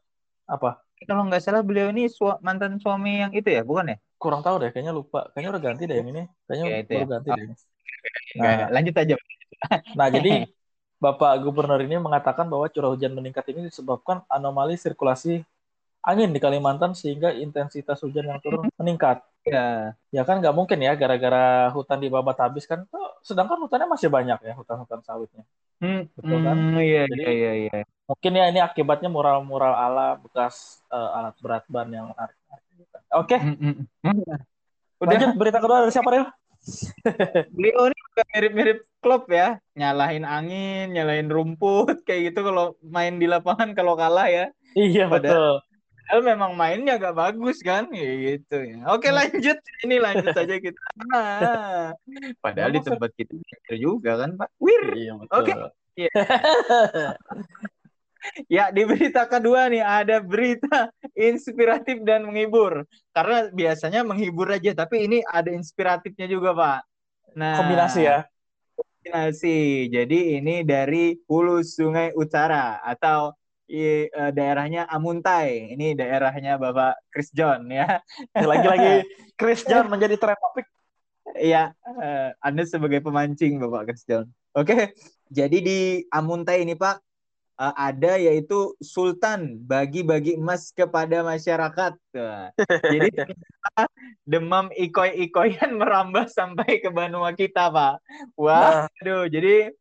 apa? 0.50 0.82
Kalau 1.06 1.22
nggak 1.30 1.44
salah 1.46 1.62
beliau 1.62 1.94
ini 1.94 2.10
sua- 2.10 2.42
mantan 2.42 2.82
suami 2.82 3.22
yang 3.22 3.32
itu 3.38 3.46
ya, 3.54 3.62
bukan 3.62 3.94
ya? 3.94 3.98
Kurang 4.18 4.42
tahu 4.42 4.58
deh, 4.66 4.74
kayaknya 4.74 4.96
lupa. 4.96 5.30
Kayaknya 5.30 5.50
udah 5.54 5.64
ganti 5.64 5.84
deh 5.86 5.98
yang 6.02 6.10
ini. 6.10 6.24
Kayaknya 6.50 6.66
Ya, 6.66 6.78
itu 6.82 6.92
baru 6.98 7.06
ya. 7.06 7.12
ganti 7.14 7.30
deh. 7.30 7.46
ini. 7.46 7.56
Nggak, 8.36 8.56
Nah, 8.58 8.68
lanjut 8.74 8.96
aja. 8.98 9.16
nah 10.00 10.08
jadi 10.10 10.32
Bapak 11.04 11.32
Gubernur 11.46 11.78
ini 11.86 12.02
mengatakan 12.02 12.50
bahwa 12.50 12.66
curah 12.72 12.90
hujan 12.90 13.14
meningkat 13.14 13.46
ini 13.54 13.70
disebabkan 13.70 14.26
anomali 14.32 14.74
sirkulasi 14.80 15.46
angin 16.06 16.30
di 16.30 16.38
Kalimantan 16.38 16.94
sehingga 16.94 17.34
intensitas 17.34 17.98
hujan 18.00 18.30
yang 18.30 18.40
turun 18.40 18.70
meningkat. 18.78 19.26
Ya, 19.42 19.94
Ya 20.10 20.22
kan 20.22 20.42
nggak 20.42 20.54
mungkin 20.54 20.78
ya 20.80 20.94
gara-gara 20.94 21.70
hutan 21.70 21.98
dibabat 22.00 22.38
habis 22.40 22.66
kan. 22.66 22.86
Tuh, 22.88 23.02
Sedangkan 23.22 23.58
hutannya 23.58 23.86
masih 23.86 24.08
banyak 24.08 24.38
ya 24.40 24.54
hutan-hutan 24.54 25.02
sawitnya. 25.02 25.42
hmm, 25.82 26.02
Betul 26.14 26.40
kan? 26.40 26.56
hmm, 26.56 26.78
iya, 26.80 27.04
Jadi- 27.06 27.22
iya, 27.22 27.32
iya, 27.34 27.52
iya. 27.68 27.80
Mungkin 28.06 28.32
ya 28.32 28.46
ini 28.48 28.60
akibatnya 28.62 29.10
mural-mural 29.10 29.74
ala 29.74 30.14
bekas 30.16 30.86
eh, 30.88 31.10
alat 31.18 31.34
berat 31.42 31.66
ban 31.66 31.90
yang. 31.90 32.14
Oke, 33.12 33.38
Hmm, 33.38 33.58
hmm, 33.58 33.76
hmm. 34.02 34.22
Udah, 35.02 35.10
lanjut 35.12 35.30
berita 35.36 35.58
kedua 35.58 35.84
dari 35.84 35.92
siapa 35.92 36.10
Ril? 36.10 36.26
beliau 37.56 37.82
ini 37.86 37.98
juga 38.02 38.22
mirip-mirip 38.34 38.80
klub 38.98 39.24
ya, 39.30 39.58
nyalahin 39.74 40.26
angin, 40.26 40.90
nyalahin 40.90 41.30
rumput, 41.30 42.02
kayak 42.08 42.34
gitu 42.34 42.42
kalau 42.42 42.74
main 42.82 43.18
di 43.18 43.26
lapangan 43.26 43.74
kalau 43.74 43.94
kalah 43.94 44.26
ya. 44.28 44.46
Iya 44.74 45.06
Padahal- 45.06 45.62
betul. 45.62 45.75
Padahal 46.06 46.22
memang 46.22 46.52
mainnya 46.54 47.02
agak 47.02 47.18
bagus 47.18 47.66
kan, 47.66 47.90
ya 47.90 48.12
gitu 48.38 48.62
ya. 48.62 48.78
Oke 48.94 49.10
Hmm. 49.10 49.18
lanjut, 49.18 49.58
ini 49.82 49.98
lanjut 49.98 50.32
saja 50.38 50.56
kita. 50.62 50.78
Ah, 51.10 51.90
padahal 52.46 52.70
di 52.70 52.82
tempat 52.86 53.10
kita 53.18 53.34
juga 53.74 54.22
kan 54.22 54.38
Pak. 54.38 54.50
Wir. 54.62 54.84
Iya. 54.94 55.14
Oke. 55.34 55.52
Iya. 55.98 56.12
Ya 58.50 58.74
di 58.74 58.82
berita 58.90 59.30
kedua 59.30 59.70
nih 59.70 59.86
ada 59.86 60.18
berita 60.18 60.90
inspiratif 61.14 62.02
dan 62.02 62.26
menghibur. 62.26 62.82
Karena 63.14 63.54
biasanya 63.54 64.02
menghibur 64.02 64.50
aja, 64.50 64.74
tapi 64.74 65.06
ini 65.06 65.22
ada 65.30 65.54
inspiratifnya 65.54 66.26
juga 66.26 66.58
Pak. 66.58 66.80
Nah, 67.38 67.62
Kombinasi 67.62 68.02
ya. 68.02 68.26
kombinasi. 68.74 69.88
Jadi 69.94 70.42
ini 70.42 70.66
dari 70.66 71.14
Hulu 71.30 71.62
Sungai 71.62 72.18
Utara 72.18 72.82
atau 72.82 73.30
i- 73.70 74.08
eh, 74.10 74.32
daerahnya 74.32 74.86
Amuntai. 74.90 75.74
Ini 75.74 75.98
daerahnya 75.98 76.58
Bapak 76.62 76.98
Chris 77.10 77.30
John 77.34 77.70
ya. 77.70 78.00
Lagi-lagi 78.34 79.06
Chris 79.40 79.66
John 79.66 79.90
menjadi 79.90 80.16
trend 80.18 80.40
topik. 80.40 80.68
Iya, 81.36 81.74
eh, 82.02 82.30
Anda 82.40 82.64
sebagai 82.70 83.02
pemancing 83.02 83.58
Bapak 83.58 83.90
Chris 83.92 84.06
John. 84.06 84.30
Oke, 84.56 84.96
jadi 85.28 85.58
di 85.60 85.80
Amuntai 86.14 86.64
ini 86.64 86.78
Pak 86.78 86.96
eh, 87.60 87.74
ada 87.76 88.16
yaitu 88.22 88.78
Sultan 88.80 89.60
bagi-bagi 89.66 90.38
emas 90.38 90.70
kepada 90.72 91.26
masyarakat. 91.26 91.94
Tuh. 92.14 92.54
Jadi 92.88 93.10
demam 94.32 94.70
ikoi-ikoyan 94.72 95.76
merambah 95.82 96.30
sampai 96.30 96.80
ke 96.80 96.94
Banua 96.94 97.34
kita 97.34 97.68
Pak. 97.74 98.00
Wah, 98.38 98.88
aduh. 99.02 99.26
Jadi 99.28 99.74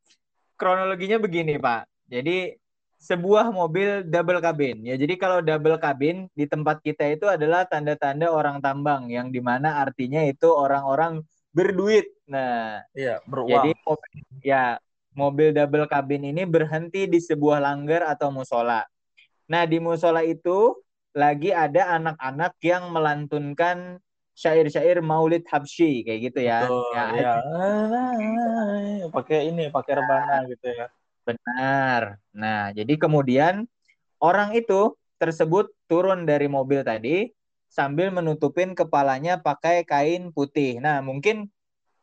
kronologinya 0.56 1.20
begini 1.20 1.60
Pak. 1.60 1.86
Jadi 2.08 2.56
sebuah 3.04 3.52
mobil 3.52 3.88
double 4.08 4.40
cabin 4.40 4.76
ya. 4.88 4.94
Jadi 4.96 5.14
kalau 5.20 5.38
double 5.44 5.76
cabin 5.76 6.16
di 6.32 6.44
tempat 6.48 6.80
kita 6.80 7.04
itu 7.12 7.26
adalah 7.28 7.68
tanda-tanda 7.68 8.32
orang 8.32 8.58
tambang 8.64 9.12
yang 9.12 9.28
di 9.28 9.40
mana 9.44 9.84
artinya 9.84 10.24
itu 10.24 10.48
orang-orang 10.48 11.20
berduit. 11.52 12.08
Nah, 12.32 12.80
Iya, 12.96 13.20
beruang. 13.28 13.50
jadi 13.52 13.70
mobil, 13.84 14.12
ya 14.40 14.64
mobil 15.14 15.48
double 15.52 15.86
cabin 15.92 16.22
ini 16.32 16.42
berhenti 16.48 17.04
di 17.06 17.20
sebuah 17.20 17.58
langgar 17.60 18.02
atau 18.08 18.32
musola. 18.32 18.80
Nah 19.52 19.62
di 19.68 19.78
musola 19.78 20.24
itu 20.24 20.80
lagi 21.14 21.54
ada 21.54 22.00
anak-anak 22.00 22.52
yang 22.64 22.90
melantunkan 22.90 24.00
syair-syair 24.34 24.98
Maulid 24.98 25.46
Habsyi 25.46 26.02
kayak 26.02 26.20
gitu 26.32 26.40
ya. 26.42 26.66
Betul, 26.66 26.82
Ya, 26.96 27.04
ya. 27.22 27.32
Pakai 29.14 29.38
ini, 29.52 29.62
pakai 29.70 29.92
rebana 30.00 30.34
gitu 30.50 30.66
ya. 30.74 30.86
Benar. 31.24 32.20
Nah 32.36 32.70
jadi 32.72 32.94
kemudian 33.00 33.64
orang 34.20 34.52
itu 34.52 34.94
tersebut 35.16 35.72
turun 35.88 36.28
dari 36.28 36.48
mobil 36.48 36.84
tadi 36.84 37.32
sambil 37.68 38.12
menutupin 38.14 38.76
kepalanya 38.76 39.40
pakai 39.40 39.82
kain 39.82 40.30
putih. 40.30 40.78
Nah 40.78 41.00
mungkin 41.00 41.48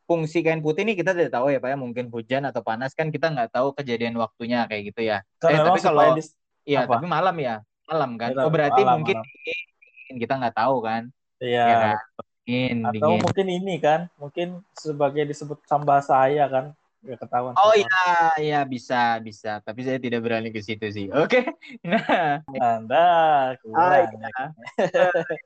fungsi 0.04 0.44
kain 0.44 0.60
putih 0.60 0.84
ini 0.84 0.98
kita 0.98 1.14
tidak 1.16 1.32
tahu 1.32 1.48
ya 1.54 1.62
Pak 1.62 1.70
ya. 1.72 1.76
Mungkin 1.78 2.10
hujan 2.10 2.42
atau 2.44 2.60
panas 2.60 2.92
kan 2.92 3.08
kita 3.08 3.30
nggak 3.32 3.54
tahu 3.54 3.72
kejadian 3.78 4.18
waktunya 4.18 4.66
kayak 4.66 4.92
gitu 4.92 5.06
ya. 5.06 5.22
Eh, 5.46 5.56
tapi 5.56 5.80
kalau 5.80 6.18
Iya, 6.62 6.86
tapi 6.86 7.06
malam 7.10 7.34
ya. 7.42 7.58
Malam 7.90 8.14
kan. 8.14 8.30
Iya, 8.30 8.42
Oh, 8.46 8.50
berarti 8.50 8.82
malam, 8.86 9.02
mungkin 9.02 9.18
malam. 9.18 10.18
kita 10.22 10.34
nggak 10.38 10.54
tahu 10.54 10.76
kan. 10.86 11.02
Iya. 11.42 11.64
Ya 11.66 11.76
kan? 11.82 11.96
Dingin, 12.42 12.78
Atau 12.82 12.94
dingin. 12.94 13.20
mungkin 13.22 13.46
ini 13.50 13.74
kan, 13.78 14.00
mungkin 14.18 14.48
sebagai 14.74 15.26
disebut 15.26 15.62
bahasa 15.86 16.22
saya 16.22 16.46
kan, 16.50 16.74
nggak 17.02 17.18
ketahuan. 17.18 17.54
Oh 17.58 17.74
iya, 17.74 18.06
iya 18.38 18.60
bisa, 18.62 19.18
bisa. 19.18 19.58
Tapi 19.58 19.82
saya 19.82 19.98
tidak 19.98 20.22
berani 20.22 20.54
ke 20.54 20.62
situ 20.62 20.86
sih. 20.88 21.06
Oke. 21.22 21.42
Nah, 21.82 22.38
Anda 22.54 23.06
kurang, 23.58 23.82
Ah, 23.82 23.98
ya. 24.06 24.46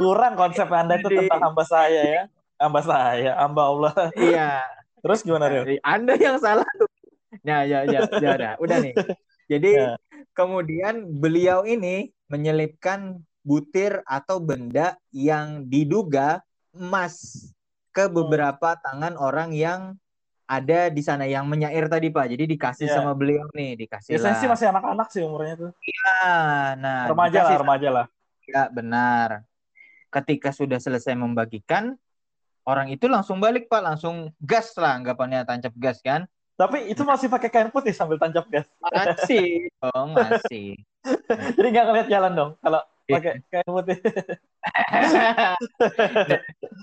kurang 0.00 0.34
konsep 0.34 0.66
Anda 0.68 0.98
itu 0.98 1.08
tentang 1.12 1.52
hamba 1.52 1.64
saya 1.64 2.02
ya, 2.02 2.22
hamba 2.56 2.80
saya, 2.82 3.30
hamba 3.38 3.62
Allah. 3.68 3.94
iya. 4.16 4.50
Terus 5.02 5.20
gimana 5.26 5.50
Rio? 5.50 5.66
Anda 5.82 6.14
yang 6.14 6.38
salah 6.38 6.66
tuh. 6.78 6.86
Nah, 7.42 7.66
ya, 7.66 7.82
ya, 7.84 8.06
ya, 8.22 8.28
udah, 8.38 8.52
udah 8.62 8.76
nih. 8.80 8.94
Jadi 9.50 9.70
Ya. 9.74 9.98
kemudian 10.32 11.04
beliau 11.18 11.66
ini 11.66 12.14
menyelipkan 12.30 13.18
butir 13.42 13.98
atau 14.06 14.38
benda 14.38 14.94
yang 15.10 15.66
diduga 15.66 16.38
emas 16.70 17.50
ke 17.92 18.08
beberapa 18.08 18.74
tangan 18.80 19.14
orang 19.20 19.52
yang 19.52 20.00
ada 20.48 20.92
di 20.92 21.00
sana 21.00 21.24
yang 21.24 21.48
menyair 21.48 21.88
tadi 21.88 22.12
Pak. 22.12 22.26
Jadi 22.28 22.44
dikasih 22.56 22.86
Ya. 22.88 23.00
sama 23.00 23.16
beliau 23.16 23.48
nih, 23.56 23.76
dikasih 23.86 24.16
Biasanya 24.16 24.36
sih 24.36 24.48
masih 24.50 24.66
anak-anak 24.68 25.08
sih 25.08 25.22
umurnya 25.24 25.54
tuh. 25.56 25.70
Nah, 25.72 26.76
nah, 26.76 27.00
Remaja 27.08 27.40
lah, 27.46 27.56
remaja 27.56 27.88
lah. 27.88 28.06
Ya, 28.44 28.68
benar. 28.68 29.46
Ketika 30.12 30.52
sudah 30.52 30.76
selesai 30.76 31.16
membagikan, 31.16 31.96
orang 32.68 32.92
itu 32.92 33.08
langsung 33.08 33.40
balik, 33.40 33.70
Pak. 33.72 33.80
Langsung 33.80 34.34
gas 34.44 34.76
lah, 34.76 35.00
anggapannya 35.00 35.46
tancap 35.48 35.72
gas 35.80 36.04
kan. 36.04 36.28
Tapi 36.52 36.92
itu 36.92 37.00
masih 37.00 37.32
pakai 37.32 37.48
kain 37.48 37.70
putih 37.72 37.96
sambil 37.96 38.20
tancap 38.20 38.44
gas. 38.52 38.68
Masih 38.92 39.72
dong, 39.80 40.12
masih. 40.12 40.76
Jadi 41.56 41.66
nggak 41.72 41.86
ngeliat 41.88 42.08
jalan 42.12 42.32
dong 42.36 42.50
kalau 42.60 42.80
Iya. 42.84 42.91
Pakai 43.08 43.42
kain 43.50 43.68
putih. 43.68 43.98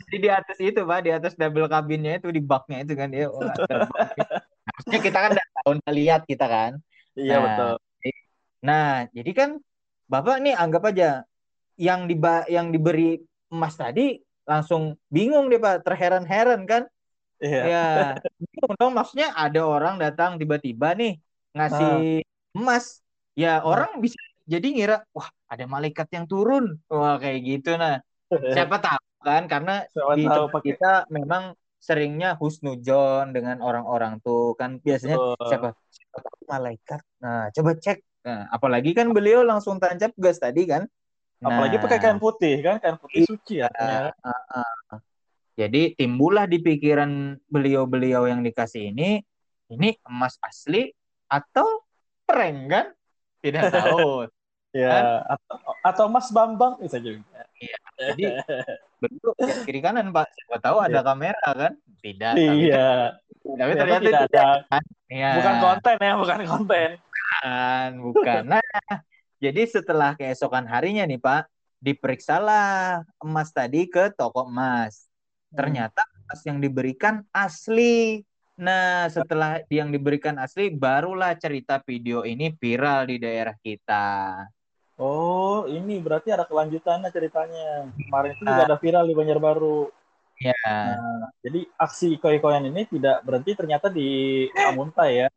Jadi 0.10 0.18
di 0.20 0.30
atas 0.30 0.58
itu, 0.60 0.80
Pak, 0.84 1.00
di 1.06 1.12
atas 1.16 1.34
double 1.40 1.68
kabinnya 1.72 2.20
itu, 2.20 2.28
di 2.34 2.42
baknya 2.44 2.84
itu 2.84 2.94
kan. 2.98 3.10
Wah, 3.12 3.56
terbang. 3.56 3.90
Harusnya 4.70 5.00
kita 5.02 5.18
kan 5.18 5.30
nggak 5.36 5.50
tahu, 5.60 5.70
nggak 5.80 5.96
lihat 5.96 6.22
kita 6.28 6.46
kan. 6.46 6.72
Iya 7.18 7.36
Nah, 7.36 7.42
betul. 7.46 7.74
Nah, 8.60 8.90
jadi 9.16 9.32
kan 9.36 9.50
Bapak 10.10 10.42
nih 10.42 10.58
anggap 10.58 10.90
aja 10.90 11.22
yang 11.78 12.10
diba 12.10 12.44
yang 12.50 12.74
diberi 12.74 13.22
emas 13.54 13.78
tadi 13.78 14.18
langsung 14.44 14.98
bingung 15.08 15.48
deh 15.48 15.62
Pak, 15.62 15.86
terheran-heran 15.86 16.66
kan. 16.66 16.84
Iya. 17.40 17.62
Ya, 17.64 17.86
bingung 18.36 18.76
dong 18.76 18.94
maksudnya 18.98 19.32
ada 19.32 19.64
orang 19.64 19.96
datang 20.02 20.36
tiba-tiba 20.42 20.92
nih 20.98 21.22
ngasih 21.56 22.26
emas. 22.58 23.00
Ya, 23.38 23.64
Ah. 23.64 23.72
orang 23.72 24.04
bisa 24.04 24.20
jadi 24.50 24.68
ngira, 24.74 24.98
wah, 25.14 25.30
ada 25.46 25.70
malaikat 25.70 26.10
yang 26.10 26.26
turun. 26.26 26.82
Wah, 26.90 27.22
kayak 27.22 27.40
gitu 27.46 27.78
nah. 27.78 28.02
Siapa 28.58 28.82
tahu 28.82 29.06
kan 29.22 29.46
karena 29.46 29.86
Siapa 29.94 30.14
di 30.18 30.26
tahu 30.26 30.46
tempat 30.50 30.62
kita 30.66 30.92
memang 31.14 31.54
seringnya 31.80 32.36
husnujon 32.36 33.32
dengan 33.32 33.64
orang-orang 33.64 34.20
tuh 34.20 34.54
kan 34.60 34.84
biasanya 34.84 35.16
Betul. 35.16 35.48
siapa 35.48 35.70
siapa 35.88 36.18
tahu 36.20 36.38
malaikat. 36.50 37.02
Nah, 37.24 37.48
coba 37.56 37.72
cek. 37.80 38.00
Nah, 38.28 38.52
apalagi 38.52 38.92
kan 38.92 39.16
beliau 39.16 39.48
langsung 39.48 39.80
tancap 39.80 40.12
gas 40.20 40.42
tadi 40.44 40.68
kan. 40.68 40.84
apalagi 41.40 41.80
Nah, 41.80 41.84
pakai 41.88 42.00
kain 42.04 42.20
putih 42.20 42.60
kan, 42.60 42.84
kain 42.84 43.00
putih 43.00 43.24
Iya. 43.24 43.28
suci 43.32 43.56
ya. 43.64 43.70
ah, 43.72 44.12
ah, 44.28 44.76
ah. 44.92 45.00
Jadi 45.56 45.96
timbullah 45.96 46.48
di 46.48 46.60
pikiran 46.60 47.36
beliau-beliau 47.48 48.28
yang 48.28 48.44
dikasih 48.44 48.92
ini, 48.92 49.24
ini 49.72 49.96
emas 50.04 50.36
asli 50.44 50.92
atau 51.32 51.84
prank 52.28 52.60
kan? 52.68 52.86
Tidak 53.40 53.64
tahu. 53.76 54.28
Ya, 54.76 54.90
Kan? 54.90 55.04
atau, 55.38 55.56
atau 55.84 56.06
Mas 56.10 56.28
Bambang 56.30 56.78
bisa 56.82 56.98
juga. 57.02 57.46
Jadi 58.00 58.24
bentuk 59.00 59.36
ya, 59.40 59.56
kiri 59.68 59.80
kanan 59.84 60.12
Pak. 60.16 60.28
Siapa 60.36 60.58
tahu 60.64 60.78
ada 60.80 61.00
kamera 61.04 61.50
kan? 61.52 61.74
Tidak. 62.00 62.34
Tapi, 62.36 62.72
Iya, 62.72 63.20
tapi 63.44 63.72
ternyata 63.76 64.04
ternyata 64.04 64.08
tidak 64.08 64.22
ada. 64.30 64.80
Iya. 65.10 65.32
Bukan 65.36 65.56
konten 65.60 65.96
ya, 66.00 66.14
bukan 66.16 66.40
konten. 66.48 66.90
Bukan, 67.00 67.90
bukan. 68.04 68.42
Nah, 68.48 68.64
jadi 69.40 69.62
setelah 69.68 70.16
keesokan 70.16 70.68
harinya 70.68 71.04
nih 71.08 71.20
Pak, 71.20 71.48
diperiksalah 71.80 73.04
emas 73.24 73.50
tadi 73.56 73.88
ke 73.88 74.12
toko 74.16 74.48
emas. 74.48 75.08
Ternyata 75.52 76.04
emas 76.04 76.40
yang 76.46 76.60
diberikan 76.62 77.26
asli. 77.34 78.24
Nah, 78.60 79.08
setelah 79.08 79.64
yang 79.72 79.88
diberikan 79.88 80.36
asli, 80.36 80.68
barulah 80.68 81.32
cerita 81.40 81.80
video 81.80 82.28
ini 82.28 82.52
viral 82.52 83.08
di 83.08 83.16
daerah 83.16 83.56
kita. 83.56 84.36
Oh, 85.06 85.58
ini 85.78 85.94
berarti 86.06 86.30
ada 86.36 86.46
kelanjutannya 86.50 87.10
ceritanya. 87.16 87.66
Kemarin 88.06 88.32
itu 88.36 88.44
juga 88.52 88.62
ada 88.68 88.78
viral 88.84 89.06
di 89.10 89.14
Banjarbaru. 89.20 89.78
Ya, 90.40 90.54
Nah, 90.86 91.28
jadi 91.44 91.60
aksi 91.84 92.06
ikoy-ikoyan 92.16 92.64
ini 92.72 92.82
tidak 92.94 93.16
berhenti 93.28 93.52
ternyata 93.60 93.88
di 93.98 94.02
Amuntai 94.68 95.12
ya. 95.22 95.28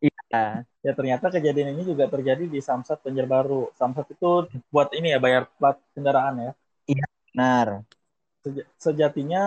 iya, 0.00 0.64
Ya 0.86 0.92
ternyata 0.98 1.26
kejadian 1.34 1.68
ini 1.76 1.82
juga 1.90 2.04
terjadi 2.14 2.44
di 2.54 2.60
Samsat 2.68 2.98
Banjarbaru. 3.04 3.62
Samsat 3.80 4.06
itu 4.16 4.30
buat 4.72 4.88
ini 4.98 5.08
ya 5.14 5.18
bayar 5.24 5.42
plat 5.58 5.76
kendaraan 5.94 6.34
ya. 6.46 6.50
benar. 7.34 7.84
Seja- 8.44 8.68
Sejatinya 8.84 9.40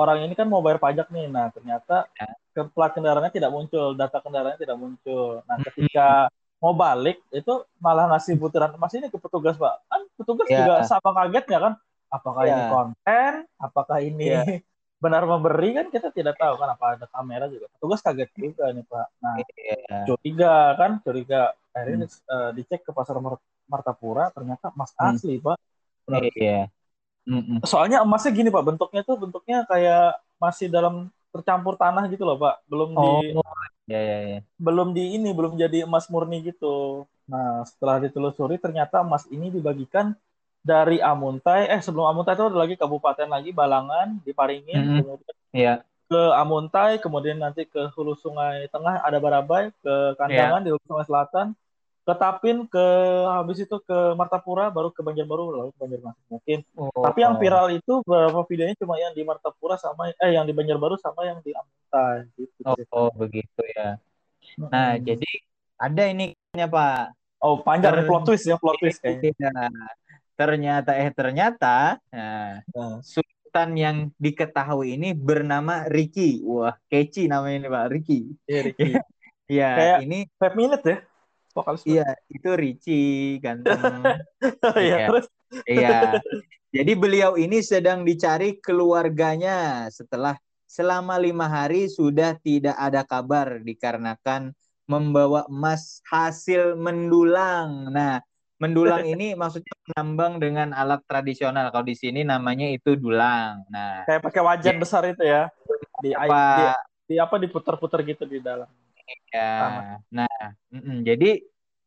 orang 0.00 0.18
ini 0.24 0.34
kan 0.38 0.46
mau 0.52 0.60
bayar 0.64 0.80
pajak 0.84 1.06
nih. 1.14 1.26
Nah 1.34 1.46
ternyata 1.56 1.94
Ya. 2.20 2.26
ke 2.54 2.60
plat 2.74 2.92
kendaraannya 2.96 3.32
tidak 3.36 3.50
muncul, 3.56 3.86
data 4.00 4.18
kendaraannya 4.24 4.60
tidak 4.64 4.78
muncul. 4.82 5.42
Nah 5.48 5.58
Hmm. 5.58 6.16
Mau 6.64 6.72
balik 6.72 7.20
itu 7.28 7.52
malah 7.76 8.08
ngasih 8.08 8.40
butiran 8.40 8.72
emas 8.72 8.96
ini 8.96 9.12
ke 9.12 9.20
petugas 9.20 9.60
pak. 9.60 9.84
Kan 9.84 10.00
petugas 10.16 10.48
Ya. 10.48 10.64
juga 10.64 10.74
sama 10.88 11.10
kagetnya 11.12 11.58
kan. 11.60 11.72
Apakah 12.08 12.42
ini 12.48 12.62
Ya. 12.64 12.68
konten? 12.72 13.32
Apakah 13.60 13.98
ini 14.00 14.24
Ya. 14.32 14.40
benar 15.04 15.28
memberi 15.28 15.76
kan 15.76 15.92
kita 15.92 16.08
tidak 16.08 16.40
tahu 16.40 16.56
kan 16.56 16.72
apa 16.72 16.84
ada 16.96 17.06
kamera 17.12 17.44
juga. 17.52 17.68
Petugas 17.76 18.00
kaget 18.00 18.30
juga 18.32 18.64
nih 18.72 18.84
pak. 18.88 19.06
Nah 19.20 19.34
Iya. 19.44 19.76
curiga 20.08 20.54
kan 20.80 20.90
curiga 21.04 21.40
akhirnya 21.76 22.08
eh, 22.08 22.50
dicek 22.56 22.80
ke 22.88 22.90
pasar 22.96 23.20
Mar- 23.20 23.44
Martapura 23.68 24.32
ternyata 24.32 24.72
emas 24.72 24.96
Hmm. 24.96 25.12
asli 25.12 25.36
pak 25.36 25.60
Benar. 26.08 26.24
Iya. 26.32 26.72
Mm-mm. 27.24 27.64
soalnya 27.64 28.04
emasnya 28.04 28.36
gini 28.36 28.52
pak 28.52 28.60
bentuknya 28.68 29.00
tuh 29.00 29.16
bentuknya 29.16 29.64
kayak 29.64 30.20
masih 30.36 30.68
dalam 30.68 31.08
tercampur 31.32 31.72
tanah 31.72 32.04
gitu 32.12 32.20
loh 32.20 32.36
pak 32.36 32.60
belum 32.68 32.92
Oh, 32.92 33.24
di 33.24 33.32
ya 33.90 34.00
ya 34.00 34.16
ya. 34.32 34.38
belum 34.56 34.96
di 34.96 35.16
ini 35.16 35.28
belum 35.36 35.60
jadi 35.60 35.84
emas 35.84 36.08
murni 36.12 36.40
gitu 36.48 37.04
nah 37.24 37.64
setelah 37.68 37.96
ditelusuri 38.04 38.56
ternyata 38.60 39.00
emas 39.04 39.24
ini 39.32 39.48
dibagikan 39.48 40.12
dari 40.64 40.96
Amuntai 41.00 41.68
eh 41.68 41.80
sebelum 41.84 42.08
Amuntai 42.08 42.36
itu 42.36 42.44
ada 42.48 42.56
lagi 42.56 42.74
kabupaten 42.80 43.28
lagi 43.28 43.52
Balangan 43.52 44.16
di 44.24 44.32
Paringin 44.32 44.80
Mhm. 44.80 44.96
kemudian 45.00 45.36
Iya. 45.52 45.74
ke 46.08 46.20
Amuntai 46.40 46.92
kemudian 47.04 47.36
nanti 47.40 47.64
ke 47.68 47.80
Hulu 47.96 48.16
Sungai 48.16 48.68
Tengah 48.72 49.04
ada 49.04 49.18
Barabai 49.20 49.72
ke 49.84 49.94
Kandangan 50.20 50.60
di 50.64 50.72
Hulu 50.72 50.84
Sungai 50.88 51.06
Selatan 51.08 51.46
ke 52.04 52.12
Tapin 52.14 52.68
ke 52.68 52.84
habis 53.26 53.58
itu 53.58 53.76
ke 53.80 54.12
Martapura 54.12 54.68
baru 54.68 54.92
ke 54.92 55.00
Banjarbaru 55.00 55.44
lalu 55.50 55.70
ke 55.72 55.80
Banjarmasin 55.80 56.24
mungkin 56.28 56.58
Oh. 56.76 56.92
tapi 57.00 57.24
yang 57.24 57.34
viral 57.34 57.72
itu 57.72 58.04
beberapa 58.04 58.44
videonya 58.44 58.76
cuma 58.76 58.94
yang 58.96 59.10
di 59.10 59.24
Martapura 59.24 59.74
sama 59.74 60.12
eh 60.12 60.30
yang 60.30 60.44
di 60.44 60.52
Banjarbaru 60.52 61.00
sama 61.00 61.24
yang 61.24 61.40
di 61.40 61.50
Amuntai 61.50 62.28
gitu 62.36 62.60
Oh, 62.62 62.76
oh, 62.92 63.08
begitu 63.10 63.60
ya. 63.72 63.96
Nah, 64.60 64.94
Mm-mm. 64.94 65.04
jadi 65.06 65.30
ada 65.74 66.02
ini 66.06 66.36
kayaknya, 66.36 66.68
Pak. 66.68 67.00
oh 67.40 67.56
panjang 67.58 67.92
ter- 67.96 68.04
plot 68.04 68.22
twist 68.24 68.44
ya 68.44 68.56
plot 68.56 68.76
twist 68.76 69.00
kayaknya 69.00 69.32
Iya. 69.32 69.68
Ternyata 70.34 70.90
eh 70.94 71.08
ternyata 71.08 71.76
nah, 72.10 72.60
Nah, 72.68 72.98
sultan 73.00 73.70
yang 73.74 73.96
diketahui 74.16 74.98
ini 74.98 75.14
bernama 75.14 75.86
Ricky. 75.86 76.42
Wah, 76.42 76.74
keci 76.86 77.30
namanya 77.30 77.56
ini, 77.64 77.68
Pak, 77.70 77.84
Ricky. 77.88 78.20
iya 78.44 78.60
Ricky 78.60 78.90
Iya, 79.46 79.68
Kayak- 79.78 80.00
ini 80.04 80.18
Five 80.36 80.56
minute 80.58 80.84
ya 80.84 80.98
vokalis 81.54 81.86
iya, 81.86 82.18
itu 82.26 82.50
Richie 82.58 83.38
ganteng. 83.38 84.02
iya 84.76 85.06
Iya. 85.06 85.06
terus 85.08 85.26
Iya. 85.64 86.18
Jadi 86.74 86.92
beliau 86.98 87.38
ini 87.38 87.62
sedang 87.62 88.02
dicari 88.02 88.58
keluarganya 88.58 89.86
setelah 89.94 90.34
selama 90.66 91.14
lima 91.22 91.46
hari 91.46 91.86
sudah 91.86 92.34
tidak 92.42 92.74
ada 92.74 93.06
kabar 93.06 93.62
dikarenakan 93.62 94.50
membawa 94.90 95.46
emas 95.46 96.02
hasil 96.10 96.74
mendulang. 96.74 97.94
Nah, 97.94 98.18
mendulang 98.58 99.06
ini 99.06 99.32
maksudnya 99.38 99.70
menambang 99.86 100.42
dengan 100.42 100.74
alat 100.74 101.06
tradisional. 101.06 101.70
Kalau 101.70 101.86
di 101.86 101.94
sini 101.94 102.26
namanya 102.26 102.66
itu 102.66 102.98
dulang. 102.98 103.62
Nah, 103.70 104.02
kayak 104.10 104.26
pakai 104.26 104.42
wajan 104.42 104.74
Iya. 104.74 104.82
besar 104.82 105.02
itu 105.06 105.22
ya 105.22 105.42
di, 106.02 106.10
di, 106.10 106.18
apa 106.18 106.74
di 107.06 107.14
apa 107.22 107.38
diputar-putar 107.38 108.02
gitu 108.02 108.26
di 108.26 108.42
dalam 108.42 108.66
ya? 109.32 109.52
Nah, 110.10 110.38
mm-mm. 110.72 111.04
jadi 111.04 111.42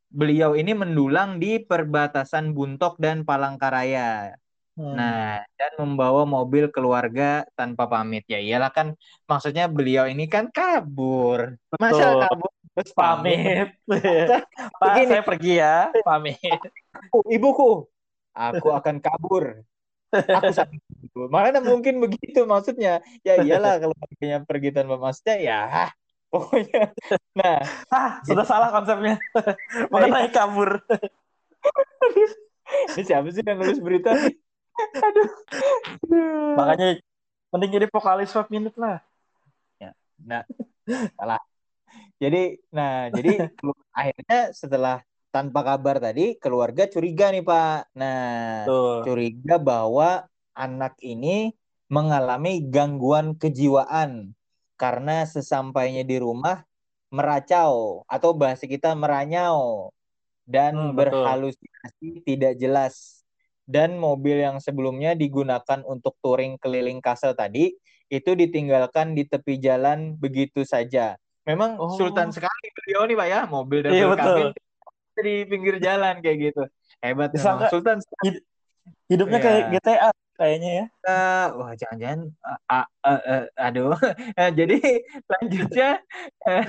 beliau 0.08 0.56
ini 0.56 0.72
mendulang 0.72 1.38
di 1.38 1.60
perbatasan 1.60 2.56
Buntok 2.56 2.98
dan 2.98 3.28
Palangkaraya. 3.28 4.36
Hmm. 4.78 4.94
Nah, 4.94 5.42
dan 5.58 5.72
membawa 5.82 6.22
mobil 6.30 6.70
keluarga 6.70 7.42
tanpa 7.58 7.90
pamit. 7.90 8.30
Ya 8.30 8.38
iyalah 8.38 8.70
kan 8.70 8.94
maksudnya 9.26 9.66
beliau 9.66 10.06
ini 10.06 10.30
kan 10.30 10.54
kabur. 10.54 11.58
Masa 11.82 12.14
Betul. 12.14 12.22
kabur 12.30 12.52
terus 12.78 12.92
pamit? 12.94 13.74
pamit 13.90 14.30
Pak 14.78 14.86
Begini. 14.94 15.10
saya 15.10 15.24
pergi 15.26 15.52
ya 15.58 15.90
pamit 16.06 16.38
Ibuku, 16.38 17.20
ibuku, 17.34 17.72
aku 18.38 18.70
akan 18.70 18.96
kabur. 19.02 19.66
Aku 20.14 20.54
sakit. 20.54 20.80
Makanya 21.34 21.60
mungkin 21.66 21.98
begitu 21.98 22.46
maksudnya. 22.46 23.02
Ya 23.26 23.42
iyalah 23.42 23.82
kalau 23.82 23.98
keluarganya 23.98 24.46
pergi 24.46 24.70
tanpa 24.72 24.96
maksudnya 25.02 25.36
ya 25.42 25.90
pokoknya. 26.34 26.92
Nah, 27.38 27.62
ah 27.94 28.20
sudah 28.28 28.46
salah 28.46 28.70
konsepnya 28.74 29.16
mengenai 29.94 30.30
kabur 30.34 30.82
ini 32.96 33.04
siapa 33.04 33.28
sih 33.32 33.44
yang 33.44 33.60
nulis 33.60 33.80
berita? 33.80 34.12
Aduh. 34.78 35.30
Aduh. 36.06 36.54
makanya 36.60 37.00
mending 37.50 37.72
jadi 37.80 37.88
vokalis 37.90 38.36
5 38.36 38.52
minute 38.52 38.76
lah 38.78 39.02
Nah, 40.26 40.42
salah. 41.14 41.42
Jadi, 42.18 42.58
nah, 42.74 43.14
jadi 43.14 43.38
akhirnya 44.00 44.40
setelah 44.50 45.06
tanpa 45.30 45.62
kabar 45.62 46.02
tadi, 46.02 46.34
keluarga 46.42 46.90
curiga 46.90 47.30
nih 47.30 47.46
Pak. 47.46 47.94
Nah, 47.94 48.66
tuh 48.66 49.06
curiga 49.06 49.62
bahwa 49.62 50.26
anak 50.58 50.98
ini 51.06 51.54
mengalami 51.88 52.66
gangguan 52.66 53.38
kejiwaan 53.38 54.34
karena 54.78 55.26
sesampainya 55.26 56.06
di 56.06 56.22
rumah 56.22 56.62
meracau 57.10 58.04
atau 58.06 58.32
bahasa 58.38 58.64
kita 58.70 58.94
meranyau 58.94 59.90
dan 60.48 60.72
Hmm, 60.76 60.96
betul. 60.96 61.18
berhalusinasi 61.20 62.08
tidak 62.24 62.54
jelas. 62.56 63.26
Dan 63.68 64.00
mobil 64.00 64.40
yang 64.40 64.64
sebelumnya 64.64 65.12
digunakan 65.12 65.84
untuk 65.84 66.16
touring 66.24 66.56
keliling 66.56 67.04
kasel 67.04 67.36
tadi 67.36 67.76
itu 68.08 68.32
ditinggalkan 68.32 69.12
di 69.12 69.28
tepi 69.28 69.60
jalan 69.60 70.16
begitu 70.16 70.64
saja. 70.64 71.20
Memang 71.44 71.76
Oh. 71.76 71.92
sultan 72.00 72.32
sekali 72.32 72.68
beliau 72.72 73.04
nih 73.04 73.16
Pak 73.20 73.28
ya, 73.28 73.42
mobil 73.44 73.80
dan 73.84 73.92
Iya, 73.92 74.08
kabin 74.16 74.48
di 75.20 75.36
pinggir 75.50 75.76
jalan 75.84 76.24
kayak 76.24 76.38
gitu. 76.40 76.64
Hebat 77.04 77.36
memang. 77.36 77.68
Sultan 77.68 78.00
sekali. 78.00 78.40
hidupnya 79.12 79.40
Iya. 79.40 79.46
kayak 79.52 79.64
GTA 79.76 80.10
kayaknya 80.38 80.70
ya 80.80 80.86
Eh, 81.08 81.48
wah 81.58 81.72
jangan-jangan 81.74 82.22
ah, 82.46 82.86
ah, 83.06 83.20
eh, 83.26 83.46
aduh 83.58 83.96
Eh, 84.40 84.50
jadi 84.54 84.78
lanjutnya 85.32 85.90
eh, 86.50 86.66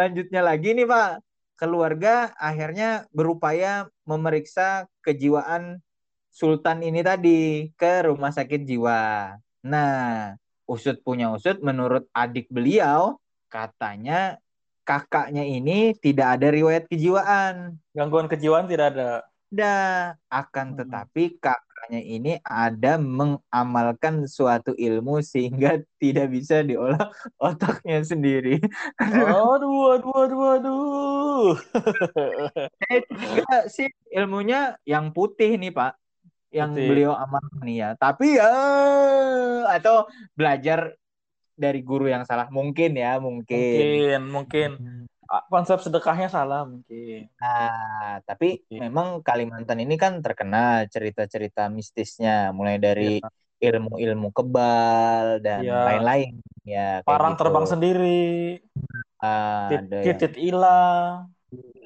lanjutnya 0.00 0.40
lagi 0.44 0.68
nih 0.76 0.86
Pak 0.88 1.10
keluarga 1.56 2.32
akhirnya 2.36 3.08
berupaya 3.16 3.88
memeriksa 4.04 4.84
kejiwaan 5.04 5.80
Sultan 6.36 6.84
ini 6.84 7.00
tadi 7.00 7.72
ke 7.80 8.04
rumah 8.12 8.28
sakit 8.28 8.60
jiwa. 8.68 9.32
Nah, 9.64 10.36
usut 10.68 11.00
punya 11.00 11.32
usut 11.32 11.56
menurut 11.64 12.04
adik 12.12 12.52
beliau 12.52 13.16
katanya 13.48 14.36
kakaknya 14.84 15.48
ini 15.48 15.96
tidak 15.96 16.36
ada 16.36 16.52
riwayat 16.52 16.84
kejiwaan. 16.92 17.80
gangguan 17.96 18.28
kejiwaan 18.28 18.68
tidak 18.68 18.92
ada 18.92 19.24
Ada, 19.48 19.76
akan 20.28 20.66
Hmm. 20.74 20.78
tetapi 20.84 21.22
kakaknya 21.76 22.00
ini 22.00 22.32
ada 22.40 22.96
mengamalkan 22.96 24.24
suatu 24.24 24.72
ilmu 24.72 25.20
sehingga 25.20 25.76
tidak 26.02 26.32
bisa 26.32 26.64
diolah 26.64 27.12
otaknya 27.36 28.00
sendiri. 28.00 28.56
aduh 28.96 30.00
aduh 30.00 30.16
aduh 30.24 30.42
aduh 30.56 31.50
Eh, 32.88 33.02
juga 33.12 33.68
sih 33.68 33.86
ilmunya 34.08 34.80
yang 34.82 35.12
putih 35.12 35.60
nih 35.60 35.70
Pak. 35.70 35.92
yang 36.48 36.72
Berarti- 36.72 36.88
beliau 36.88 37.12
amalkan 37.12 37.68
ya. 37.68 37.92
Tapi 37.94 38.40
ya 38.40 38.48
atau 39.68 40.08
belajar 40.32 40.96
dari 41.52 41.80
guru 41.80 42.08
yang 42.08 42.24
salah 42.24 42.48
mungkin 42.48 42.96
ya, 42.96 43.20
mungkin. 43.20 43.76
mungkin 43.76 44.20
mungkin 44.32 44.70
ah, 44.80 45.04
konsep 45.52 45.78
sedekahnya 45.82 46.28
salah 46.30 46.62
mungkin 46.64 47.26
Nah, 47.36 48.22
tapi 48.24 48.64
Oke. 48.64 48.80
memang 48.80 49.20
Kalimantan 49.20 49.78
ini 49.84 49.94
kan 50.00 50.24
terkenal 50.24 50.88
cerita-cerita 50.88 51.68
mistisnya, 51.68 52.50
mulai 52.56 52.80
dari 52.80 53.20
ilmu-ilmu 53.60 54.28
kebal 54.32 55.40
dan 55.44 55.64
Iya. 55.64 55.84
lain-lain. 55.84 56.32
Ya, 56.66 57.04
parang 57.04 57.36
gitu. 57.36 57.40
terbang 57.44 57.66
sendiri 57.68 58.58
Ah, 59.16 59.80
titit 60.02 60.34
hilang 60.36 61.32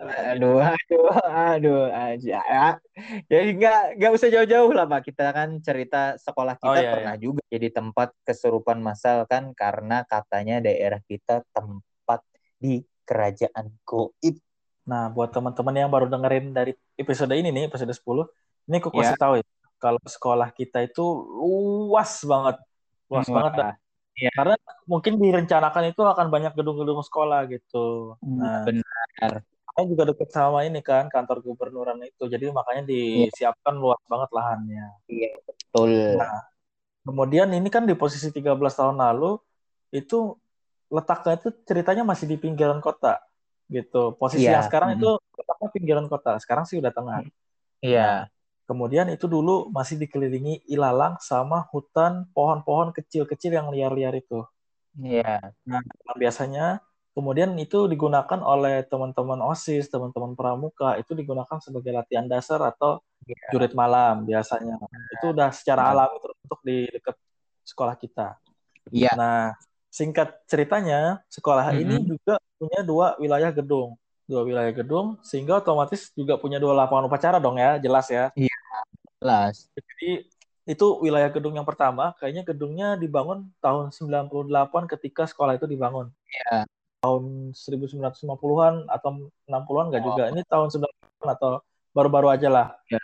Aduh, 0.00 0.64
aduh, 0.64 1.12
aduh, 1.29 1.83
aja. 1.92 2.40
Ya. 2.40 2.66
Jadi 3.29 3.61
nggak 3.61 4.00
nggak 4.00 4.12
usah 4.16 4.29
jauh-jauh 4.33 4.72
lah, 4.72 4.88
Pak. 4.88 5.12
Kita 5.12 5.29
kan 5.37 5.61
cerita 5.61 6.16
sekolah 6.16 6.57
kita 6.57 6.72
Oh, 6.72 6.81
iya, 6.81 6.90
pernah 6.96 7.14
juga 7.20 7.40
jadi 7.53 7.68
tempat 7.68 8.09
kesurupan 8.24 8.81
massal 8.81 9.29
kan 9.29 9.53
karena 9.53 10.00
katanya 10.09 10.64
daerah 10.64 11.05
kita 11.05 11.44
tempat 11.53 12.24
di 12.57 12.81
kerajaan 13.10 13.74
goib. 13.82 14.36
Nah, 14.86 15.10
buat 15.10 15.34
teman-teman 15.34 15.74
yang 15.74 15.90
baru 15.90 16.06
dengerin 16.06 16.54
dari 16.54 16.72
episode 16.94 17.34
ini 17.34 17.50
nih, 17.50 17.66
episode 17.66 17.90
10, 17.90 18.30
ini 18.70 18.76
aku 18.78 18.94
kasih 18.94 19.18
tahu 19.18 19.42
ya, 19.42 19.46
kalau 19.82 19.98
sekolah 20.06 20.54
kita 20.54 20.86
itu 20.86 21.02
luas 21.34 22.22
banget. 22.22 22.56
Luas 23.10 23.26
Wah, 23.26 23.34
banget. 23.34 23.52
dah. 23.58 23.74
iya. 24.14 24.30
Karena 24.38 24.54
mungkin 24.86 25.18
direncanakan 25.18 25.90
itu 25.90 26.02
akan 26.06 26.26
banyak 26.30 26.52
gedung-gedung 26.54 27.02
sekolah 27.02 27.50
gitu. 27.50 28.14
Nah, 28.22 28.62
benar. 28.62 29.42
saya 29.70 29.84
juga 29.86 30.02
dekat 30.14 30.30
sama 30.30 30.62
ini 30.62 30.78
kan, 30.78 31.10
kantor 31.10 31.42
gubernuran 31.42 31.98
itu. 32.06 32.30
Jadi 32.30 32.54
makanya 32.54 32.86
disiapkan 32.86 33.74
luas 33.74 33.98
banget 34.06 34.30
lahannya. 34.30 34.86
Betul. 35.46 36.18
Nah, 36.18 36.50
Kemudian 37.00 37.48
ini 37.56 37.68
kan 37.72 37.88
di 37.88 37.96
posisi 37.96 38.28
13 38.28 38.76
tahun 38.76 39.00
lalu, 39.00 39.40
itu 39.90 40.36
letaknya 40.90 41.38
itu 41.38 41.48
ceritanya 41.64 42.03
masih 42.03 42.26
di 42.26 42.37
pinggiran 42.37 42.83
kota. 42.83 43.22
Gitu. 43.70 44.18
Posisi 44.18 44.44
Iya. 44.50 44.59
yang 44.61 44.64
sekarang 44.66 44.90
Mm. 44.92 44.96
itu 44.98 45.11
letaknya 45.38 45.68
pinggiran 45.70 46.07
kota. 46.11 46.33
Sekarang 46.42 46.66
sih 46.66 46.83
udah 46.83 46.90
tengah. 46.90 47.22
Iya. 47.81 48.26
Kemudian 48.66 49.11
itu 49.11 49.26
dulu 49.26 49.70
masih 49.70 49.98
dikelilingi 49.98 50.66
ilalang 50.70 51.18
sama 51.22 51.66
hutan 51.70 52.26
pohon-pohon 52.35 52.90
kecil-kecil 52.94 53.55
yang 53.55 53.70
liar-liar 53.70 54.14
itu. 54.14 54.46
Iya. 54.98 55.55
Nah, 55.66 55.83
biasanya 56.18 56.83
kemudian 57.14 57.55
itu 57.59 57.90
digunakan 57.90 58.38
oleh 58.42 58.87
teman-teman 58.87 59.42
OSIS, 59.42 59.90
teman-teman 59.90 60.35
pramuka, 60.38 60.94
itu 60.98 61.14
digunakan 61.18 61.59
sebagai 61.59 61.90
latihan 61.94 62.26
dasar 62.31 62.62
atau 62.62 63.03
Iya. 63.26 63.55
jurit 63.55 63.74
malam 63.74 64.22
biasanya. 64.26 64.79
Itu 65.18 65.35
udah 65.35 65.50
secara 65.55 65.90
Benar. 65.90 65.94
alami 66.07 66.16
terbentuk 66.22 66.61
di 66.66 66.76
dekat 66.90 67.16
sekolah 67.66 67.94
kita. 67.98 68.38
Iya. 68.90 69.14
Nah, 69.14 69.55
singkat 69.90 70.38
ceritanya, 70.46 71.20
sekolah 71.26 71.74
Mhm. 71.74 71.81
ini 71.83 71.94
juga 72.07 72.38
punya 72.57 72.81
dua 72.81 73.07
wilayah 73.18 73.50
gedung. 73.50 73.98
Dua 74.24 74.46
wilayah 74.46 74.70
gedung, 74.70 75.18
sehingga 75.26 75.59
otomatis 75.59 76.14
juga 76.14 76.38
punya 76.38 76.62
dua 76.62 76.70
lapangan 76.72 77.11
upacara 77.11 77.42
dong 77.42 77.59
ya, 77.59 77.83
jelas 77.83 78.07
ya. 78.07 78.31
Jelas. 79.20 79.66
Jadi 79.74 80.31
itu 80.64 80.87
wilayah 81.03 81.26
gedung 81.35 81.59
yang 81.59 81.66
pertama, 81.66 82.14
kayaknya 82.22 82.46
gedungnya 82.46 82.94
dibangun 82.94 83.50
tahun 83.59 83.90
98 83.90 84.87
ketika 84.87 85.26
sekolah 85.26 85.59
itu 85.59 85.66
dibangun. 85.66 86.14
Iya. 86.31 86.62
Tahun 87.03 87.50
1950-an 87.50 88.87
atau 88.87 89.29
60-an 89.50 89.90
nggak 89.90 90.03
Oh. 90.05 90.07
juga. 90.14 90.24
Ini 90.31 90.40
tahun 90.46 90.68
90-an 90.70 91.29
atau 91.35 91.50
baru-baru 91.90 92.31
aja 92.31 92.48
lah. 92.48 92.68
Iya. 92.87 93.03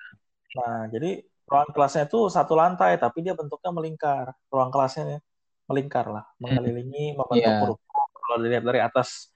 Nah, 0.56 0.86
jadi 0.94 1.26
ruang 1.50 1.68
kelasnya 1.74 2.06
itu 2.06 2.30
satu 2.30 2.54
lantai, 2.54 2.94
tapi 3.02 3.26
dia 3.26 3.34
bentuknya 3.34 3.74
melingkar. 3.74 4.30
Ruang 4.46 4.70
kelasnya 4.70 5.18
melingkar 5.66 6.06
lah, 6.08 6.24
mengelilingi, 6.38 7.18
membentuk 7.18 7.52
Iya. 7.52 7.60
huruf 7.62 7.80
O. 7.90 8.00
Kalau 8.14 8.36
dilihat 8.42 8.64
dari 8.66 8.80
atas 8.82 9.30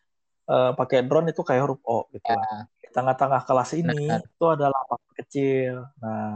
eh, 0.51 0.73
pakai 0.75 1.07
drone 1.07 1.31
itu 1.31 1.43
kayak 1.47 1.63
huruf 1.63 1.81
O 1.87 2.11
gitu 2.11 2.27
lah. 2.27 2.43
Ya. 2.43 2.59
Di 2.83 2.89
tengah-tengah 2.91 3.43
kelas 3.47 3.71
ini 3.79 4.11
Benar. 4.11 4.27
itu 4.27 4.45
ada 4.51 4.67
lapangan 4.71 5.13
kecil. 5.15 5.75
Nah, 6.03 6.35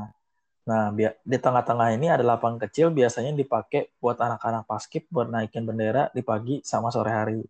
nah 0.64 0.83
di 1.22 1.38
tengah-tengah 1.38 1.88
ini 1.98 2.07
ada 2.09 2.22
lapangan 2.22 2.62
kecil 2.62 2.94
biasanya 2.94 3.35
dipakai 3.35 3.90
buat 3.98 4.16
anak-anak 4.22 4.70
paskib 4.70 5.11
buat 5.11 5.26
naikin 5.26 5.66
bendera 5.66 6.14
di 6.14 6.22
pagi 6.22 6.62
sama 6.62 6.94
sore 6.94 7.11
hari. 7.11 7.42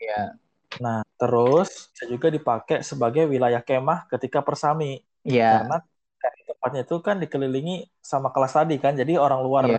Iya. 0.00 0.40
Nah, 0.80 1.04
terus 1.20 1.92
bisa 1.92 2.04
juga 2.08 2.30
dipakai 2.32 2.80
sebagai 2.80 3.28
wilayah 3.28 3.60
kemah 3.60 4.08
ketika 4.08 4.40
persami. 4.40 5.04
Iya. 5.26 5.66
Karena 5.66 5.76
dari 6.20 6.40
tempatnya 6.48 6.80
itu 6.88 6.96
kan 7.04 7.16
dikelilingi 7.20 7.76
sama 8.00 8.32
kelas 8.32 8.56
tadi 8.56 8.76
kan. 8.80 8.96
Jadi 8.96 9.20
orang 9.20 9.40
luar 9.44 9.62
Iya. 9.68 9.78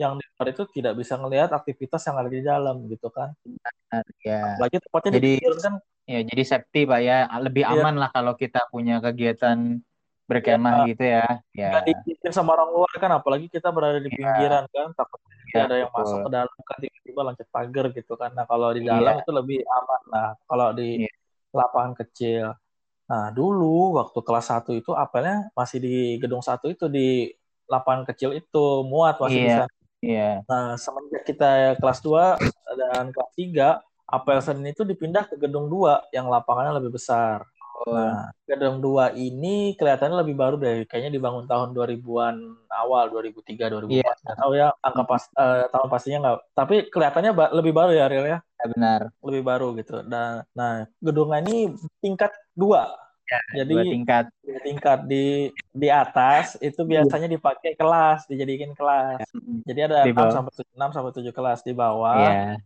Yang 0.00 0.16
di 0.16 0.24
luar 0.32 0.46
itu 0.48 0.62
tidak 0.72 0.96
bisa 0.96 1.20
ngelihat 1.20 1.52
aktivitas 1.52 2.00
yang 2.08 2.16
ada 2.16 2.30
di 2.32 2.40
dalam 2.40 2.88
gitu 2.88 3.12
kan. 3.12 3.36
Iya. 4.24 4.56
Apalagi 4.56 4.76
tempatnya 4.80 5.12
Jadi- 5.20 5.36
di 5.44 5.60
kan 5.60 5.74
Ya, 6.10 6.26
jadi 6.26 6.42
safety 6.42 6.90
Pak 6.90 7.00
ya. 7.06 7.28
Lebih 7.38 7.62
Iya. 7.62 7.76
aman 7.78 7.94
lah 7.94 8.10
kalau 8.10 8.34
kita 8.34 8.66
punya 8.72 8.98
kegiatan 8.98 9.78
berkemah 10.26 10.90
gitu 10.90 11.06
ya. 11.06 11.22
Ya. 11.54 11.84
diikutin 11.86 12.34
sama 12.34 12.58
orang 12.58 12.70
luar 12.74 12.90
kan. 12.98 13.14
Apalagi 13.14 13.46
kita 13.46 13.70
berada 13.70 14.02
di 14.02 14.10
Iya. 14.10 14.18
pinggiran 14.18 14.64
kan. 14.74 14.88
Takutnya 14.90 15.34
Iya, 15.54 15.60
ada 15.70 15.74
yang 15.78 15.90
betul. 15.94 16.02
masuk 16.02 16.18
ke 16.26 16.30
dalam 16.34 16.56
kan 16.66 16.76
tiba-tiba 16.82 17.20
loncat 17.22 17.48
pagar 17.54 17.86
gitu 17.94 18.12
kan. 18.18 18.30
Nah 18.34 18.42
kalau 18.48 18.68
di 18.74 18.80
Iya. 18.82 18.90
dalam 18.98 19.14
itu 19.22 19.30
lebih 19.30 19.58
aman. 19.62 20.00
Nah 20.10 20.28
kalau 20.50 20.68
di 20.74 20.88
Iya. 21.06 21.12
lapangan 21.54 21.92
kecil. 21.94 22.44
Nah 23.06 23.24
dulu 23.30 23.94
waktu 23.94 24.18
kelas 24.22 24.46
1 24.50 24.70
itu 24.74 24.90
apelnya 24.94 25.50
masih 25.54 25.78
di 25.78 25.94
gedung 26.18 26.42
satu 26.42 26.66
itu 26.66 26.90
di 26.90 27.30
lapangan 27.70 28.02
kecil 28.02 28.34
itu 28.34 28.82
muat 28.82 29.14
masih 29.22 29.46
Iya. 29.46 29.46
bisa. 29.46 29.64
Iya. 30.00 30.44
Nah 30.48 30.76
semenjak 30.80 31.22
kita 31.28 31.76
kelas 31.76 32.00
2 32.00 32.40
dan 32.76 33.12
kelas 33.12 33.32
3 33.36 33.68
apel 34.10 34.38
Senin 34.42 34.74
itu 34.74 34.82
dipindah 34.82 35.28
ke 35.30 35.38
gedung 35.38 35.70
2 35.70 36.10
yang 36.10 36.26
lapangannya 36.26 36.82
lebih 36.82 36.98
besar. 36.98 37.46
Oh, 37.80 37.96
Nah, 37.96 38.28
gedung 38.44 38.84
2 38.84 39.16
ini 39.16 39.72
kelihatannya 39.72 40.20
lebih 40.20 40.36
baru 40.36 40.60
deh. 40.60 40.84
Kayaknya 40.84 41.16
dibangun 41.16 41.48
tahun 41.48 41.72
2000-an 41.72 42.36
awal, 42.68 43.08
2003, 43.08 43.72
2004. 43.72 43.88
Iya. 43.88 44.12
Nggak 44.20 44.36
tahu 44.36 44.52
ya 44.52 44.68
angka 44.84 45.02
pas 45.08 45.22
eh, 45.32 45.64
tahun 45.72 45.88
pastinya 45.88 46.18
nggak. 46.20 46.36
Tapi 46.52 46.74
kelihatannya 46.92 47.32
ba- 47.32 47.52
lebih 47.56 47.72
baru 47.72 47.96
ya, 47.96 48.04
Ariel 48.04 48.26
ya. 48.28 48.38
ya 48.44 48.66
benar. 48.68 49.00
Lebih 49.24 49.42
baru 49.48 49.68
gitu. 49.80 50.04
Dan 50.04 50.44
nah, 50.52 50.84
gedungnya 51.00 51.40
ini 51.40 51.72
tingkat 52.04 52.36
2. 52.52 52.84
Jadi 53.54 53.74
Dua 53.74 53.84
tingkat. 53.86 54.24
di 54.42 54.54
tingkat 54.66 54.98
di 55.06 55.24
di 55.70 55.88
atas 55.88 56.58
itu 56.58 56.82
biasanya 56.82 57.30
dipakai 57.30 57.78
kelas, 57.78 58.26
dijadikan 58.26 58.74
kelas. 58.74 59.22
Jadi 59.66 59.80
ada 59.86 60.02
Di 60.02 60.10
6 60.10 60.18
bawah. 60.18 60.34
sampai 60.34 60.52
6 60.74 60.90
sampai 60.90 61.10
7 61.14 61.30
kelas 61.30 61.58
di 61.62 61.72
bawah. 61.72 62.18
Iya. 62.18 62.58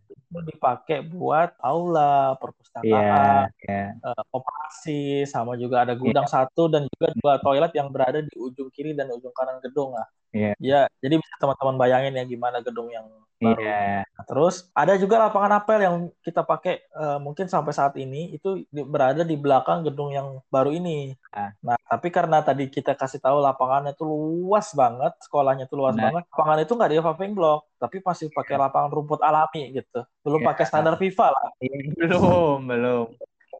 Dipakai 0.42 0.98
buat 1.06 1.54
aula, 1.62 2.34
Iya. 2.34 2.38
perpustakaan, 2.40 3.44
Iya. 3.62 3.84
eh, 4.02 4.22
operasi 4.34 5.00
sama 5.30 5.54
juga 5.54 5.86
ada 5.86 5.94
gudang 5.94 6.26
satu 6.26 6.66
dan 6.66 6.88
juga 6.90 7.14
dua 7.22 7.34
toilet 7.38 7.70
yang 7.76 7.92
berada 7.94 8.18
di 8.18 8.34
ujung 8.34 8.72
kiri 8.74 8.96
dan 8.96 9.06
ujung 9.14 9.30
kanan 9.30 9.62
gedung 9.62 9.94
lah. 9.94 10.08
Iya. 10.34 10.52
Ya, 10.58 10.80
jadi 10.98 11.14
bisa 11.22 11.34
teman-teman 11.38 11.78
bayangin 11.78 12.18
ya 12.18 12.24
gimana 12.26 12.58
gedung 12.58 12.90
yang 12.90 13.06
baru. 13.38 13.60
Iya. 13.62 14.02
Nah, 14.02 14.24
terus 14.26 14.66
ada 14.74 14.94
juga 14.98 15.20
lapangan 15.20 15.62
apel 15.62 15.78
yang 15.86 15.96
kita 16.26 16.42
pakai 16.42 16.82
eh, 16.82 17.18
mungkin 17.22 17.46
sampai 17.46 17.70
saat 17.70 17.94
ini 18.00 18.34
itu 18.34 18.66
di- 18.70 18.86
berada 18.86 19.22
di 19.22 19.36
belakang 19.38 19.86
gedung 19.86 20.10
yang 20.10 20.42
baru 20.50 20.74
ini. 20.74 21.14
Ah. 21.30 21.54
Nah, 21.62 21.78
tapi 21.86 22.10
karena 22.10 22.42
tadi 22.42 22.66
kita 22.66 22.94
kasih 22.98 23.18
tahu 23.22 23.38
lapangannya 23.42 23.94
itu 23.94 24.02
luas 24.06 24.70
banget, 24.74 25.12
sekolahnya 25.22 25.66
itu 25.70 25.74
luas 25.78 25.94
Benar. 25.94 26.10
banget. 26.10 26.24
Lapangan 26.34 26.58
itu 26.62 26.72
nggak 26.74 26.90
di 26.90 26.96
paving 26.98 27.32
block, 27.34 27.60
tapi 27.84 28.00
masih 28.00 28.32
pakai 28.32 28.56
lapangan 28.56 28.88
rumput 28.88 29.20
alami 29.20 29.68
gitu. 29.70 30.00
Belum 30.24 30.40
Iya. 30.40 30.48
pakai 30.50 30.64
standar 30.64 30.94
FIFA 30.96 31.26
lah. 31.28 31.48
Belum, 31.94 32.58
belum. 32.64 33.06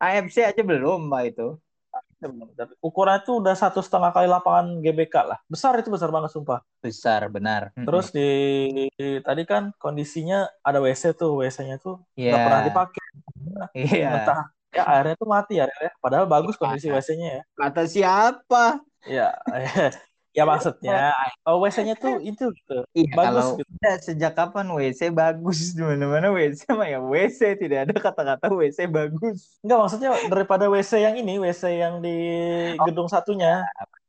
AFC 0.00 0.36
aja 0.42 0.62
belum, 0.64 1.06
Pak 1.06 1.22
itu. 1.28 1.48
Tapi 2.24 2.72
ukurannya 2.80 3.20
itu 3.20 3.32
udah 3.36 3.52
satu 3.52 3.84
setengah 3.84 4.08
kali 4.08 4.24
lapangan 4.24 4.80
GBK 4.80 5.14
lah. 5.28 5.38
Besar 5.44 5.76
itu 5.76 5.92
besar 5.92 6.08
banget 6.08 6.32
sumpah. 6.32 6.64
Besar, 6.80 7.28
benar. 7.28 7.68
Terus 7.76 8.08
di, 8.10 8.28
di- 8.96 9.20
tadi 9.20 9.44
kan 9.44 9.76
kondisinya 9.76 10.48
ada 10.64 10.80
WC 10.80 11.12
tuh, 11.12 11.44
WC-nya 11.44 11.76
tuh 11.76 12.00
Iya. 12.16 12.32
nggak 12.32 12.40
pernah 12.48 12.62
dipakai. 12.64 13.04
Iya. 13.76 14.08
Entah 14.24 14.40
ya 14.74 14.82
airnya 14.90 15.14
tuh 15.14 15.28
mati 15.28 15.60
ya, 15.60 15.68
ya. 15.68 15.92
Padahal 16.00 16.24
bagus 16.26 16.56
kondisi 16.56 16.88
WC-nya 16.88 17.28
ya. 17.38 17.42
Kata 17.54 17.84
siapa? 17.84 18.80
Ya, 19.04 19.36
ya 20.34 20.42
maksudnya 20.42 21.14
oh, 21.46 21.62
WC-nya 21.62 21.94
tuh 21.94 22.18
itu 22.18 22.50
gitu. 22.50 22.78
Iya, 22.90 23.14
Bagus 23.14 23.30
kalau 23.46 23.58
gitu. 23.62 23.72
Ya, 23.78 23.92
sejak 24.02 24.32
kapan 24.34 24.66
WC 24.66 25.00
bagus 25.14 25.58
di 25.78 25.82
mana-mana 25.86 26.34
WC 26.34 26.66
mah 26.74 26.88
ya 26.90 26.98
WC 26.98 27.40
tidak 27.62 27.78
ada 27.86 27.94
kata-kata 27.94 28.46
WC 28.50 28.90
bagus. 28.90 29.62
Enggak 29.62 29.78
maksudnya 29.78 30.10
daripada 30.26 30.66
WC 30.66 30.92
yang 31.06 31.14
ini, 31.14 31.38
WC 31.38 31.62
yang 31.78 31.94
di 32.02 32.16
gedung 32.82 33.06
satunya. 33.06 33.62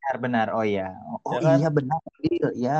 Benar 0.05 0.15
benar. 0.21 0.47
Oh 0.53 0.61
iya. 0.61 0.93
Oh 1.25 1.37
Ya 1.37 1.39
kan? 1.41 1.57
iya 1.61 1.69
benar. 1.69 1.99
Iya, 2.21 2.47
ya. 2.53 2.79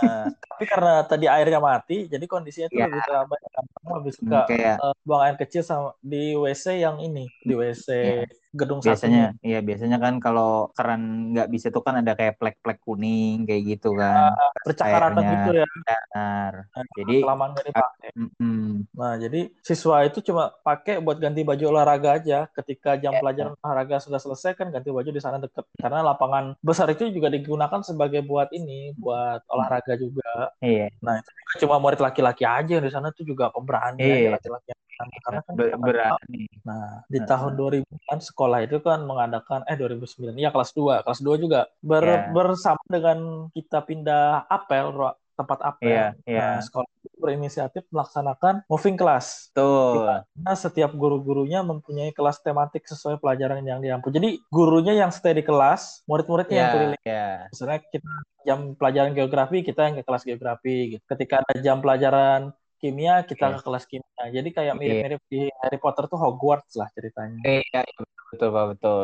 Nah, 0.00 0.24
tapi 0.28 0.64
karena 0.64 0.94
tadi 1.04 1.26
airnya 1.28 1.60
mati, 1.60 2.08
jadi 2.08 2.24
kondisinya 2.24 2.68
tuh 2.72 2.76
Ya. 2.80 2.88
lebih 2.88 3.00
terlambat. 3.08 3.38
Kamu 3.52 3.90
lebih 4.00 4.12
suka 4.16 4.38
Kayak 4.48 4.76
eh, 4.80 4.94
buang 5.04 5.22
air 5.24 5.36
kecil 5.36 5.62
sama 5.64 5.92
di 6.00 6.32
WC 6.32 6.80
yang 6.80 6.96
ini, 7.00 7.28
di 7.44 7.52
WC 7.56 7.88
Iya. 7.88 8.41
Gedung 8.60 8.80
biasanya 8.84 9.20
satunya. 9.20 9.26
iya 9.46 9.56
biasanya 9.68 9.96
kan 10.04 10.14
kalau 10.24 10.44
keran 10.76 11.00
nggak 11.30 11.46
bisa 11.54 11.66
tuh 11.74 11.82
kan 11.86 11.94
ada 12.00 12.12
kayak 12.18 12.34
plek-plek 12.38 12.78
kuning 12.86 13.34
kayak 13.46 13.62
gitu 13.70 13.86
kan 14.02 14.30
bercakaratan 14.66 15.24
airnya 15.24 15.28
gitu 15.32 15.48
ya. 15.60 15.66
benar 15.76 16.54
Nah, 16.74 16.84
jadi 16.96 17.12
kelamaan 17.20 17.50
gak 17.56 17.66
dipakai. 17.68 18.10
mm, 18.18 18.56
Nah, 19.00 19.12
jadi 19.24 19.38
siswa 19.68 19.96
itu 20.08 20.18
cuma 20.28 20.42
pakai 20.66 20.94
buat 21.04 21.16
ganti 21.24 21.40
baju 21.48 21.64
olahraga 21.72 22.08
aja. 22.20 22.36
Ketika 22.56 22.90
jam 23.02 23.12
Iya. 23.12 23.20
pelajaran 23.20 23.54
olahraga 23.64 23.96
sudah 24.04 24.20
selesai 24.24 24.52
kan 24.58 24.68
ganti 24.74 24.88
baju 24.96 25.10
di 25.16 25.22
sana 25.24 25.38
deket. 25.44 25.64
Karena 25.82 25.98
lapangan 26.10 26.44
besar 26.68 26.86
itu 26.92 27.08
juga 27.16 27.28
digunakan 27.32 27.80
sebagai 27.88 28.20
buat 28.30 28.48
ini, 28.52 28.92
buat 29.02 29.40
olahraga 29.48 29.94
juga. 29.96 30.52
iya 30.64 30.88
Nah, 31.04 31.14
itu 31.20 31.30
juga 31.40 31.54
cuma 31.64 31.76
murid 31.82 32.00
laki-laki 32.06 32.44
aja 32.46 32.74
di 32.84 32.90
sana 32.94 33.08
itu 33.14 33.22
juga 33.30 33.44
pemberani 33.54 34.02
Iya. 34.02 34.14
aja 34.16 34.28
laki-laki. 34.36 34.70
Karena 34.98 35.40
kan 35.42 35.52
Ber- 35.56 35.70
nggak 35.72 35.80
berani 35.80 36.42
Nah, 36.62 37.02
di 37.10 37.18
tahun 37.18 37.52
2000 37.58 37.94
kan 38.06 38.18
sekolah 38.22 38.58
itu 38.62 38.78
kan 38.78 39.02
mengadakan 39.02 39.66
eh 39.66 39.74
2009 39.74 40.38
ya 40.38 40.50
kelas 40.54 40.70
2. 40.76 41.02
Kelas 41.02 41.20
2 41.20 41.34
juga 41.40 41.66
ber- 41.82 42.06
Ya. 42.06 42.30
bersama 42.30 42.82
dengan 42.86 43.48
kita 43.50 43.82
pindah 43.82 44.46
apel 44.46 44.94
tempat 45.32 45.58
apel. 45.64 45.90
Iya, 45.90 46.06
iya. 46.28 46.40
Nah, 46.54 46.60
sekolah 46.62 46.86
itu 47.02 47.16
berinisiatif 47.18 47.82
melaksanakan 47.90 48.54
moving 48.68 48.94
class. 48.94 49.50
tuh 49.56 49.96
Karena 50.06 50.52
setiap 50.54 50.92
guru-gurunya 50.94 51.64
mempunyai 51.64 52.12
kelas 52.14 52.44
tematik 52.44 52.84
sesuai 52.86 53.18
pelajaran 53.18 53.64
yang 53.64 53.80
diampu. 53.82 54.12
Jadi 54.12 54.38
gurunya 54.52 54.92
yang 54.94 55.10
stay 55.10 55.34
di 55.34 55.42
kelas, 55.42 56.04
murid-muridnya 56.06 56.56
yang 56.56 56.68
ya 56.70 56.74
keliling. 56.76 57.02
ya 57.02 57.26
Misalnya 57.50 57.78
kita 57.90 58.10
jam 58.42 58.58
pelajaran 58.76 59.10
geografi, 59.16 59.58
kita 59.64 59.80
yang 59.88 59.94
ke 59.98 60.04
kelas 60.04 60.22
geografi. 60.22 60.76
Gitu. 60.98 61.02
Ketika 61.08 61.34
ada 61.42 61.54
jam 61.58 61.80
pelajaran 61.80 62.52
kimia, 62.82 63.22
kita 63.22 63.46
Iya. 63.46 63.56
ke 63.56 63.60
kelas 63.62 63.84
kimia. 63.86 64.24
Jadi 64.34 64.48
kayak 64.50 64.74
mirip-mirip 64.74 65.22
di 65.30 65.46
Harry 65.62 65.78
Potter 65.78 66.10
tuh 66.10 66.18
Hogwarts 66.18 66.74
lah 66.74 66.90
ceritanya. 66.90 67.38
iya 67.46 67.80
iya, 67.86 68.00
betul 68.34 68.48
pak 68.50 68.64
betul 68.74 69.02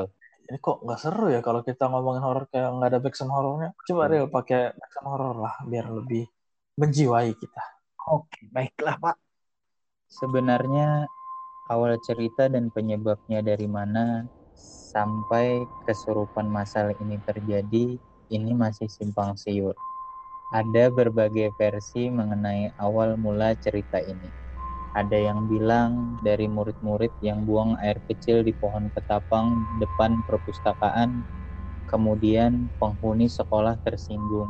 Ini 0.48 0.58
kok 0.58 0.80
nggak 0.80 0.96
seru 0.98 1.26
ya 1.28 1.40
kalau 1.44 1.60
kita 1.60 1.84
ngomongin 1.86 2.24
horor 2.24 2.48
kayak 2.48 2.72
nggak 2.72 2.88
ada 2.90 3.00
backsound 3.04 3.30
horornya. 3.30 3.70
Coba 3.84 4.02
Hmm. 4.08 4.12
Real 4.12 4.26
pakai 4.26 4.60
backsound 4.74 5.06
horor 5.06 5.36
lah 5.38 5.54
biar 5.62 5.86
lebih 5.92 6.24
menjiwai 6.74 7.30
kita. 7.36 7.62
Oke, 8.08 8.48
baiklah 8.48 8.96
Pak. 8.96 9.16
Sebenarnya 10.08 11.04
awal 11.68 12.00
cerita 12.00 12.48
dan 12.48 12.72
penyebabnya 12.72 13.44
dari 13.44 13.68
mana 13.68 14.24
sampai 14.88 15.60
kesurupan 15.84 16.48
masal 16.48 16.96
ini 16.96 17.20
terjadi, 17.20 18.00
ini 18.32 18.52
masih 18.56 18.88
simpang 18.88 19.36
siur. 19.36 19.76
Ada 20.48 20.88
berbagai 20.88 21.52
versi 21.60 22.08
mengenai 22.08 22.72
awal 22.80 23.20
mula 23.20 23.52
cerita 23.60 24.00
ini. 24.00 24.32
Ada 24.96 25.28
yang 25.28 25.44
bilang 25.44 26.16
dari 26.24 26.48
murid-murid 26.48 27.12
yang 27.20 27.44
buang 27.44 27.76
air 27.84 28.00
kecil 28.08 28.40
di 28.40 28.56
pohon 28.56 28.88
ketapang 28.96 29.52
depan 29.76 30.16
perpustakaan, 30.24 31.20
kemudian 31.92 32.72
penghuni 32.80 33.28
sekolah 33.28 33.76
tersinggung. 33.84 34.48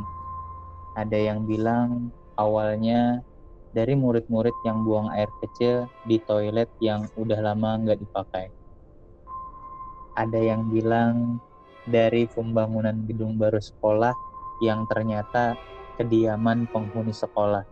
Ada 0.95 1.35
yang 1.35 1.51
bilang 1.51 2.15
awalnya 2.39 3.19
dari 3.75 3.99
murid-murid 3.99 4.55
yang 4.63 4.87
buang 4.87 5.11
air 5.11 5.27
kecil 5.43 5.91
di 6.07 6.23
toilet 6.31 6.71
yang 6.79 7.11
udah 7.19 7.43
lama 7.43 7.75
nggak 7.75 7.99
dipakai. 7.99 8.47
Ada 10.15 10.47
yang 10.47 10.71
bilang 10.71 11.43
dari 11.91 12.31
pembangunan 12.31 13.03
gedung 13.03 13.35
baru 13.35 13.59
sekolah 13.59 14.15
yang 14.63 14.87
ternyata 14.87 15.59
kediaman 15.99 16.71
penghuni 16.71 17.11
sekolah. 17.11 17.67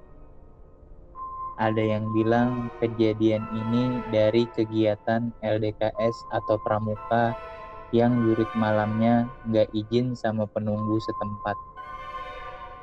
Ada 1.56 1.80
yang 1.80 2.12
bilang 2.12 2.68
kejadian 2.82 3.40
ini 3.54 4.04
dari 4.12 4.44
kegiatan 4.52 5.32
LDKS 5.40 6.16
atau 6.34 6.60
pramuka 6.60 7.32
yang 7.96 8.12
yurit 8.28 8.50
malamnya 8.58 9.24
nggak 9.48 9.72
izin 9.72 10.12
sama 10.12 10.44
penunggu 10.50 11.00
setempat. 11.00 11.56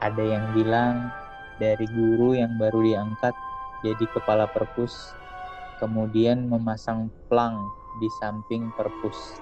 Ada 0.02 0.24
yang 0.26 0.46
bilang 0.58 1.12
dari 1.62 1.86
guru 1.86 2.34
yang 2.34 2.58
baru 2.58 2.82
diangkat 2.82 3.36
jadi 3.84 4.06
kepala 4.16 4.48
perpus, 4.50 4.96
kemudian 5.78 6.48
memasang 6.48 7.12
plang 7.28 7.68
di 8.00 8.10
samping 8.18 8.72
perpus, 8.74 9.38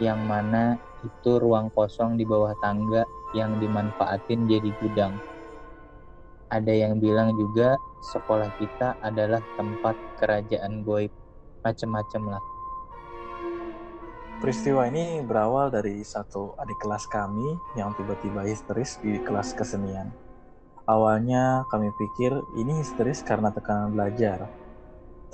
yang 0.00 0.24
mana 0.26 0.80
itu 1.04 1.38
ruang 1.38 1.70
kosong 1.70 2.16
di 2.16 2.24
bawah 2.26 2.56
tangga 2.58 3.04
yang 3.36 3.60
dimanfaatin 3.60 4.48
jadi 4.48 4.72
gudang. 4.80 5.12
Ada 6.48 6.72
yang 6.72 6.96
bilang 6.96 7.36
juga 7.36 7.76
sekolah 8.00 8.56
kita 8.56 8.96
adalah 9.04 9.44
tempat 9.60 9.98
kerajaan 10.16 10.80
goib, 10.86 11.12
macem-macem 11.60 12.22
lah. 12.24 12.40
Peristiwa 14.36 14.84
ini 14.88 15.24
berawal 15.24 15.72
dari 15.72 16.04
satu 16.04 16.56
adik 16.60 16.80
kelas 16.80 17.08
kami 17.08 17.56
yang 17.76 17.92
tiba-tiba 17.96 18.44
histeris 18.44 19.00
di 19.00 19.16
kelas 19.20 19.56
kesenian. 19.56 20.12
Awalnya 20.86 21.66
kami 21.66 21.90
pikir 21.98 22.30
ini 22.54 22.78
histeris 22.78 23.26
karena 23.26 23.50
tekanan 23.50 23.90
belajar. 23.96 24.46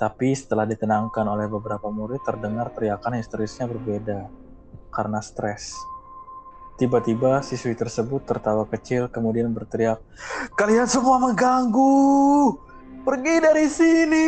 Tapi 0.01 0.33
setelah 0.33 0.65
ditenangkan 0.65 1.29
oleh 1.29 1.45
beberapa 1.45 1.93
murid 1.93 2.25
terdengar 2.25 2.73
teriakan 2.73 3.21
histerisnya 3.21 3.69
berbeda 3.69 4.31
karena 4.89 5.21
stres. 5.21 5.92
Tiba-tiba 6.83 7.39
siswi 7.39 7.79
tersebut 7.79 8.27
tertawa 8.27 8.67
kecil 8.67 9.07
kemudian 9.07 9.47
berteriak, 9.55 10.03
"Kalian 10.59 10.83
semua 10.83 11.15
mengganggu! 11.15 12.59
Pergi 13.07 13.35
dari 13.39 13.71
sini!" 13.71 14.27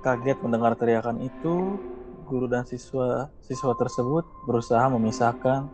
Kaget 0.00 0.40
mendengar 0.40 0.80
teriakan 0.80 1.20
itu, 1.20 1.76
guru 2.24 2.48
dan 2.48 2.64
siswa 2.64 3.28
siswa 3.44 3.76
tersebut 3.76 4.24
berusaha 4.48 4.88
memisahkan 4.96 5.68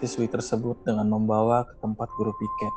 siswi 0.00 0.32
tersebut 0.32 0.80
dengan 0.80 1.04
membawa 1.04 1.68
ke 1.68 1.76
tempat 1.84 2.08
guru 2.16 2.32
piket 2.40 2.74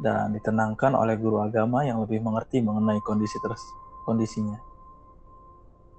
dan 0.00 0.32
ditenangkan 0.32 0.96
oleh 0.96 1.20
guru 1.20 1.44
agama 1.44 1.84
yang 1.84 2.00
lebih 2.00 2.24
mengerti 2.24 2.64
mengenai 2.64 3.04
kondisi 3.04 3.36
terus 3.44 3.60
kondisinya. 4.08 4.56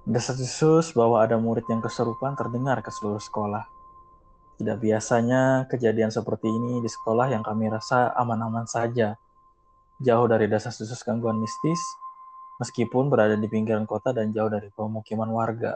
Desas-desus 0.02 0.90
bahwa 0.98 1.22
ada 1.22 1.38
murid 1.38 1.62
yang 1.70 1.78
keserupan 1.78 2.34
terdengar 2.34 2.82
ke 2.82 2.90
seluruh 2.90 3.22
sekolah. 3.22 3.73
Tidak 4.54 4.78
biasanya 4.78 5.66
kejadian 5.66 6.14
seperti 6.14 6.46
ini 6.46 6.78
di 6.78 6.86
sekolah 6.86 7.26
yang 7.26 7.42
kami 7.42 7.66
rasa 7.66 8.14
aman-aman 8.14 8.70
saja, 8.70 9.18
jauh 9.98 10.26
dari 10.30 10.46
desas-desus 10.46 11.02
gangguan 11.02 11.42
mistis, 11.42 11.82
meskipun 12.62 13.10
berada 13.10 13.34
di 13.34 13.50
pinggiran 13.50 13.82
kota 13.82 14.14
dan 14.14 14.30
jauh 14.30 14.46
dari 14.46 14.70
pemukiman 14.70 15.26
warga. 15.34 15.74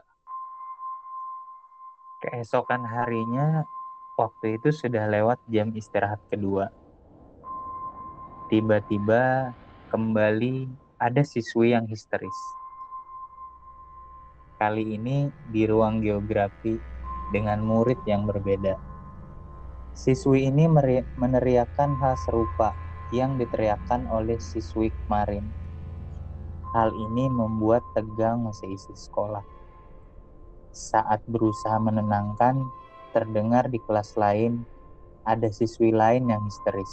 Keesokan 2.22 2.86
harinya, 2.86 3.66
waktu 4.14 4.62
itu 4.62 4.70
sudah 4.70 5.10
lewat 5.10 5.42
jam 5.50 5.74
istirahat 5.74 6.22
kedua. 6.30 6.70
Tiba-tiba 8.46 9.54
kembali 9.90 10.70
ada 11.02 11.22
siswi 11.26 11.74
yang 11.74 11.86
histeris. 11.90 12.38
Kali 14.58 14.98
ini 14.98 15.30
di 15.50 15.66
ruang 15.66 16.02
geografi 16.02 16.97
dengan 17.34 17.60
murid 17.60 18.00
yang 18.08 18.24
berbeda. 18.24 18.78
Siswi 19.98 20.46
ini 20.46 20.70
meneriakkan 21.18 21.98
hal 21.98 22.14
serupa 22.22 22.70
yang 23.10 23.34
diteriakkan 23.34 24.06
oleh 24.06 24.38
siswi 24.38 24.94
kemarin. 25.04 25.48
Hal 26.76 26.92
ini 26.92 27.26
membuat 27.32 27.80
tegang 27.96 28.46
seisi 28.52 28.94
sekolah. 28.94 29.42
Saat 30.70 31.24
berusaha 31.26 31.80
menenangkan, 31.80 32.60
terdengar 33.16 33.66
di 33.72 33.80
kelas 33.88 34.14
lain 34.14 34.62
ada 35.24 35.48
siswi 35.48 35.90
lain 35.90 36.28
yang 36.28 36.44
histeris. 36.44 36.92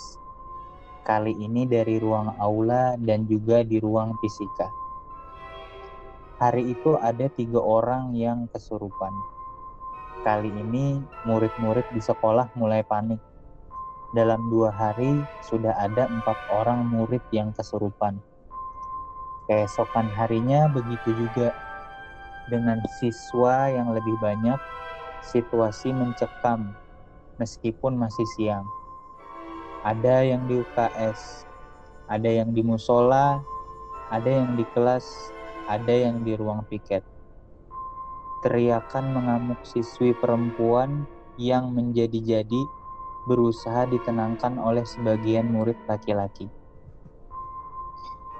Kali 1.05 1.37
ini 1.37 1.69
dari 1.69 2.01
ruang 2.01 2.33
aula 2.41 2.97
dan 2.97 3.29
juga 3.29 3.61
di 3.61 3.77
ruang 3.77 4.17
fisika. 4.17 4.65
Hari 6.41 6.73
itu 6.73 6.97
ada 6.97 7.29
tiga 7.29 7.61
orang 7.61 8.17
yang 8.17 8.49
kesurupan. 8.49 9.34
Kali 10.23 10.47
ini 10.47 11.03
murid-murid 11.27 11.89
di 11.91 11.99
sekolah 11.99 12.53
mulai 12.55 12.85
panik. 12.87 13.19
Dalam 14.15 14.39
dua 14.47 14.71
hari 14.71 15.19
sudah 15.51 15.75
ada 15.75 16.07
empat 16.07 16.37
orang 16.55 16.87
murid 16.87 17.19
yang 17.35 17.51
kesurupan. 17.51 18.15
Keesokan 19.51 20.07
harinya 20.15 20.71
begitu 20.71 21.11
juga. 21.17 21.51
Dengan 22.47 22.77
siswa 23.01 23.73
yang 23.73 23.91
lebih 23.91 24.15
banyak, 24.21 24.61
situasi 25.25 25.89
mencekam 25.91 26.71
meskipun 27.41 27.97
masih 27.97 28.25
siang. 28.37 28.63
Ada 29.83 30.25
yang 30.25 30.45
di 30.45 30.61
UKS, 30.61 31.45
ada 32.05 32.29
yang 32.29 32.53
di 32.53 32.61
musola, 32.61 33.41
ada 34.13 34.29
yang 34.29 34.53
di 34.53 34.65
kelas, 34.77 35.05
ada 35.65 35.93
yang 35.93 36.21
di 36.21 36.37
ruang 36.37 36.61
piket. 36.69 37.01
Teriakan 38.45 39.09
mengamuk 39.09 39.57
siswi 39.65 40.13
perempuan 40.21 41.09
yang 41.41 41.73
menjadi-jadi 41.73 42.61
berusaha 43.25 43.89
ditenangkan 43.89 44.61
oleh 44.61 44.85
sebagian 44.85 45.49
murid 45.49 45.73
laki-laki. 45.89 46.45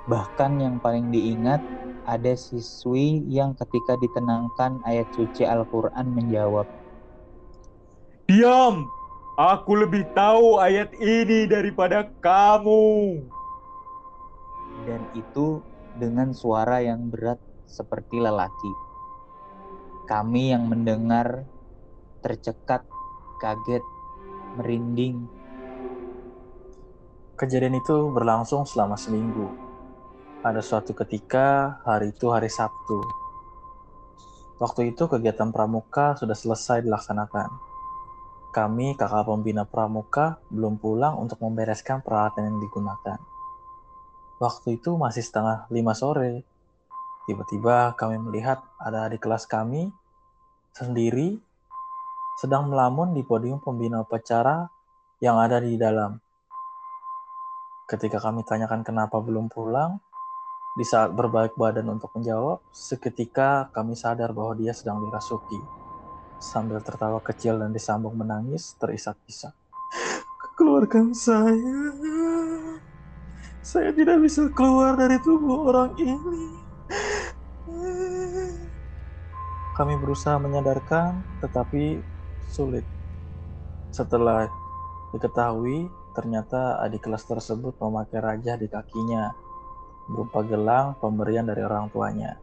Bahkan 0.06 0.62
yang 0.62 0.78
paling 0.78 1.10
diingat 1.10 1.58
ada 2.06 2.38
siswi 2.38 3.26
yang 3.26 3.58
ketika 3.58 3.98
ditenangkan 3.98 4.78
ayat 4.86 5.10
suci 5.18 5.41
Al-Quran 5.41 6.13
menjawab, 6.13 6.70
Diam! 8.30 8.86
Aku 9.36 9.76
lebih 9.76 10.08
tahu 10.15 10.62
ayat 10.63 10.96
ini 10.96 11.44
daripada 11.50 12.08
kamu. 12.24 13.20
Dan 14.88 15.02
itu 15.12 15.60
dengan 15.98 16.32
suara 16.32 16.80
yang 16.80 17.12
berat 17.12 17.41
seperti 17.68 18.22
lelaki. 18.22 18.85
Kami 20.06 20.54
yang 20.54 20.70
mendengar 20.70 21.50
tercekat, 22.22 22.86
kaget, 23.41 23.82
merinding. 24.54 25.26
Kejadian 27.34 27.82
itu 27.82 28.13
berlangsung 28.13 28.70
selama 28.70 29.02
seminggu. 29.02 29.50
Ada 30.46 30.62
suatu 30.62 30.94
ketika, 30.94 31.82
hari 31.82 32.13
itu 32.13 32.30
hari 32.30 32.54
Sabtu. 32.54 33.02
Waktu 34.62 34.94
itu 34.94 35.10
kegiatan 35.10 35.50
pramuka 35.50 36.13
sudah 36.15 36.38
selesai 36.38 36.86
dilaksanakan. 36.86 37.50
Kami, 38.54 38.94
kakak 38.94 39.26
pembina 39.26 39.65
pramuka, 39.65 40.39
belum 40.54 40.78
pulang 40.78 41.18
untuk 41.18 41.41
membereskan 41.41 42.06
peralatan 42.06 42.54
yang 42.54 42.58
digunakan. 42.62 43.20
Waktu 44.38 44.80
itu 44.80 44.96
masih 44.96 45.26
setengah 45.26 45.65
lima 45.74 45.91
sore. 45.91 46.55
Tiba-tiba 47.25 47.97
kami 47.97 48.21
melihat 48.21 48.61
ada 48.77 49.09
di 49.09 49.17
kelas 49.17 49.49
kami 49.49 49.89
sendiri 50.77 51.41
sedang 52.38 52.67
melamun 52.67 53.15
di 53.15 53.23
podium 53.23 53.63
pembina 53.63 54.03
upacara 54.03 54.67
yang 55.23 55.39
ada 55.39 55.57
di 55.63 55.79
dalam. 55.79 56.19
Ketika 57.88 58.19
kami 58.19 58.43
tanyakan 58.43 58.83
kenapa 58.83 59.17
belum 59.21 59.47
pulang, 59.47 59.97
di 60.75 60.83
saat 60.83 61.15
berbalik 61.15 61.55
badan 61.55 61.88
untuk 61.88 62.11
menjawab, 62.11 62.59
seketika 62.75 63.71
kami 63.71 63.95
sadar 63.95 64.35
bahwa 64.35 64.51
dia 64.59 64.75
sedang 64.75 64.99
dirasuki. 65.07 65.61
Sambil 66.43 66.83
tertawa 66.83 67.23
kecil 67.23 67.55
dan 67.63 67.71
disambung 67.71 68.19
menangis, 68.19 68.75
terisak-isak. 68.75 69.55
Keluarkan 70.59 71.15
saya. 71.15 71.95
Saya 73.63 73.95
tidak 73.95 74.19
bisa 74.27 74.51
keluar 74.51 74.99
dari 74.99 75.15
tubuh 75.23 75.71
orang 75.71 75.95
ini. 75.95 76.64
Kami 79.75 79.93
berusaha 79.99 80.39
menyadarkan, 80.39 81.21
tetapi 81.43 81.99
sulit. 82.47 82.86
Setelah 83.91 84.47
diketahui 85.12 85.88
Ternyata 86.15 86.80
adik 86.80 87.12
kelas 87.12 87.28
tersebut 87.28 87.75
memakai 87.75 88.23
raja 88.23 88.56
di 88.56 88.71
kakinya, 88.71 89.36
berupa 90.08 90.47
gelang 90.47 90.95
pemberian 91.04 91.43
dari 91.43 91.60
orang 91.60 91.91
tuanya. 91.91 92.39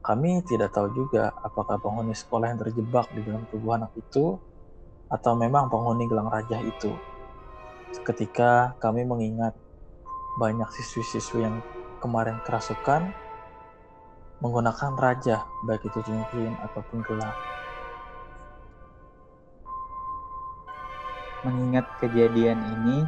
Kami 0.00 0.40
tidak 0.48 0.72
tahu 0.72 0.96
juga 0.96 1.36
apakah 1.44 1.76
penghuni 1.76 2.16
sekolah 2.16 2.48
yang 2.48 2.64
terjebak 2.64 3.12
di 3.12 3.20
dalam 3.28 3.44
tubuh 3.52 3.76
anak 3.76 3.92
itu 3.92 4.40
atau 5.12 5.32
memang 5.36 5.68
penghuni 5.68 6.08
gelang 6.08 6.32
raja 6.32 6.64
itu. 6.64 6.96
Ketika 8.08 8.80
kami 8.80 9.04
mengingat 9.04 9.52
banyak 10.40 10.72
siswi-siswi 10.72 11.44
yang 11.44 11.60
kemarin 12.00 12.40
kerasukan 12.48 13.12
menggunakan 14.38 14.94
raja, 14.94 15.42
baik 15.66 15.82
itu 15.82 15.98
cincin 16.06 16.54
ataupun 16.62 17.02
gelang. 17.02 17.34
Mengingat 21.42 21.86
kejadian 21.98 22.58
ini 22.78 23.02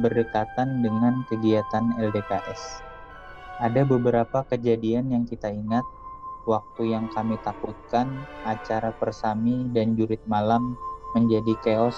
berdekatan 0.00 0.80
dengan 0.80 1.20
kegiatan 1.28 2.00
LDKS. 2.00 2.80
Ada 3.60 3.84
beberapa 3.84 4.40
kejadian 4.48 5.12
yang 5.12 5.28
kita 5.28 5.52
ingat, 5.52 5.84
waktu 6.48 6.96
yang 6.96 7.12
kami 7.12 7.36
takutkan, 7.44 8.24
acara 8.48 8.88
persami 8.96 9.68
dan 9.76 9.92
jurit 10.00 10.24
malam 10.24 10.80
menjadi 11.12 11.52
chaos, 11.60 11.96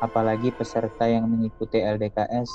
apalagi 0.00 0.48
peserta 0.56 1.04
yang 1.04 1.28
mengikuti 1.28 1.84
LDKS 1.84 2.48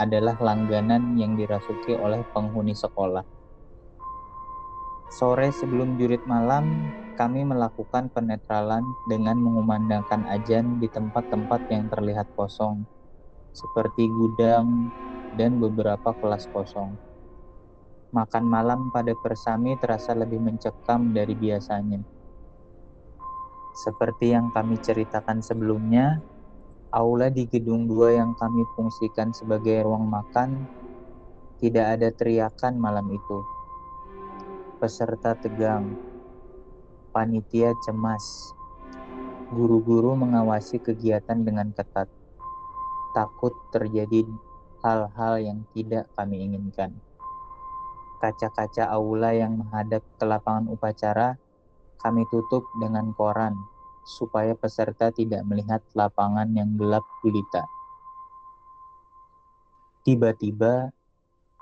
adalah 0.00 0.32
langganan 0.40 1.20
yang 1.20 1.36
dirasuki 1.36 1.92
oleh 1.92 2.24
penghuni 2.32 2.72
sekolah. 2.72 3.41
Sore 5.12 5.52
sebelum 5.52 6.00
jurit 6.00 6.24
malam, 6.24 6.88
kami 7.20 7.44
melakukan 7.44 8.08
penetralan 8.16 8.80
dengan 9.04 9.36
mengumandangkan 9.36 10.24
ajan 10.32 10.80
di 10.80 10.88
tempat-tempat 10.88 11.68
yang 11.68 11.84
terlihat 11.92 12.32
kosong, 12.32 12.88
seperti 13.52 14.08
gudang 14.08 14.88
dan 15.36 15.60
beberapa 15.60 16.16
kelas 16.16 16.48
kosong. 16.48 16.96
Makan 18.16 18.44
malam 18.48 18.88
pada 18.88 19.12
persami 19.20 19.76
terasa 19.76 20.16
lebih 20.16 20.40
mencekam 20.40 21.12
dari 21.12 21.36
biasanya. 21.36 22.00
Seperti 23.84 24.32
yang 24.32 24.48
kami 24.56 24.80
ceritakan 24.80 25.44
sebelumnya, 25.44 26.24
aula 26.88 27.28
di 27.28 27.44
gedung 27.48 27.84
dua 27.84 28.16
yang 28.16 28.32
kami 28.36 28.64
fungsikan 28.76 29.32
sebagai 29.36 29.84
ruang 29.84 30.08
makan 30.08 30.68
tidak 31.60 32.00
ada 32.00 32.08
teriakan 32.12 32.80
malam 32.80 33.08
itu. 33.12 33.51
Peserta 34.82 35.38
tegang, 35.38 35.94
Panitia 37.14 37.70
cemas. 37.86 38.50
Guru-guru 39.54 40.18
mengawasi 40.18 40.82
kegiatan 40.82 41.38
dengan 41.38 41.70
ketat. 41.70 42.10
Takut 43.14 43.54
terjadi 43.70 44.26
hal-hal 44.82 45.38
yang 45.38 45.62
tidak 45.70 46.10
kami 46.18 46.50
inginkan. 46.50 46.98
Kaca-kaca 48.18 48.90
aula 48.90 49.30
yang 49.30 49.62
menghadap 49.62 50.02
ke 50.18 50.26
lapangan 50.26 50.66
upacara 50.66 51.38
kami 52.02 52.26
tutup 52.34 52.66
dengan 52.82 53.14
koran 53.14 53.54
supaya 54.02 54.58
peserta 54.58 55.14
tidak 55.14 55.46
melihat 55.46 55.78
lapangan 55.94 56.50
yang 56.58 56.74
gelap 56.74 57.06
gulita. 57.22 57.62
Tiba-tiba, 60.02 60.90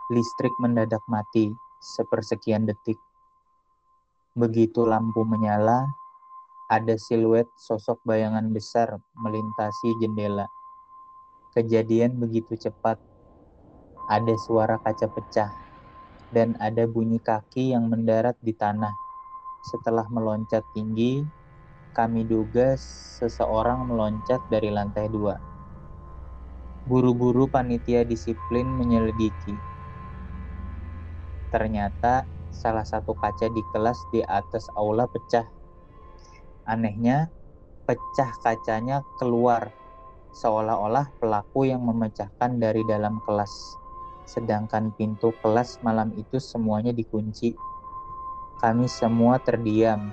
listrik 0.08 0.56
mendadak 0.64 1.04
mati 1.04 1.52
sepersekian 1.84 2.64
detik 2.64 2.96
Begitu 4.38 4.86
lampu 4.86 5.26
menyala, 5.26 5.90
ada 6.70 6.94
siluet 6.94 7.50
sosok 7.58 7.98
bayangan 8.06 8.54
besar 8.54 8.94
melintasi 9.18 9.98
jendela. 9.98 10.46
Kejadian 11.50 12.14
begitu 12.14 12.54
cepat. 12.54 12.94
Ada 14.06 14.34
suara 14.46 14.78
kaca 14.78 15.10
pecah 15.10 15.50
dan 16.30 16.54
ada 16.62 16.86
bunyi 16.86 17.18
kaki 17.18 17.74
yang 17.74 17.90
mendarat 17.90 18.38
di 18.38 18.54
tanah. 18.54 18.94
Setelah 19.66 20.06
meloncat 20.14 20.62
tinggi, 20.78 21.26
kami 21.90 22.22
duga 22.22 22.78
seseorang 23.18 23.90
meloncat 23.90 24.38
dari 24.46 24.70
lantai 24.70 25.10
dua. 25.10 25.34
Buru-buru 26.86 27.50
panitia 27.50 28.06
disiplin 28.06 28.70
menyelidiki. 28.78 29.58
Ternyata 31.50 32.24
salah 32.50 32.84
satu 32.84 33.14
kaca 33.14 33.46
di 33.48 33.62
kelas 33.70 33.98
di 34.10 34.20
atas 34.26 34.66
aula 34.74 35.06
pecah. 35.06 35.46
Anehnya, 36.66 37.30
pecah 37.88 38.30
kacanya 38.42 39.02
keluar, 39.18 39.74
seolah-olah 40.34 41.10
pelaku 41.18 41.66
yang 41.66 41.82
memecahkan 41.82 42.60
dari 42.60 42.86
dalam 42.86 43.18
kelas. 43.26 43.80
Sedangkan 44.28 44.94
pintu 44.94 45.34
kelas 45.42 45.82
malam 45.82 46.14
itu 46.14 46.38
semuanya 46.38 46.94
dikunci. 46.94 47.56
Kami 48.62 48.86
semua 48.86 49.40
terdiam. 49.40 50.12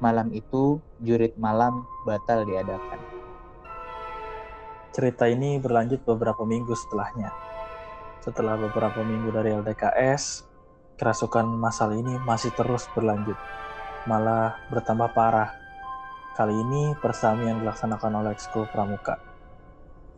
Malam 0.00 0.32
itu, 0.32 0.80
jurit 1.02 1.34
malam 1.40 1.84
batal 2.04 2.46
diadakan. 2.46 3.00
Cerita 4.96 5.28
ini 5.28 5.60
berlanjut 5.60 6.00
beberapa 6.08 6.48
minggu 6.48 6.72
setelahnya. 6.72 7.28
Setelah 8.24 8.56
beberapa 8.56 9.04
minggu 9.04 9.28
dari 9.34 9.52
LDKS, 9.52 10.45
kerasukan 10.96 11.44
masal 11.44 11.92
ini 11.92 12.16
masih 12.24 12.52
terus 12.56 12.88
berlanjut, 12.96 13.36
malah 14.08 14.56
bertambah 14.72 15.12
parah. 15.12 15.52
Kali 16.36 16.52
ini 16.52 16.92
persami 17.00 17.48
yang 17.48 17.64
dilaksanakan 17.64 18.24
oleh 18.24 18.36
Ekskul 18.36 18.68
Pramuka. 18.68 19.20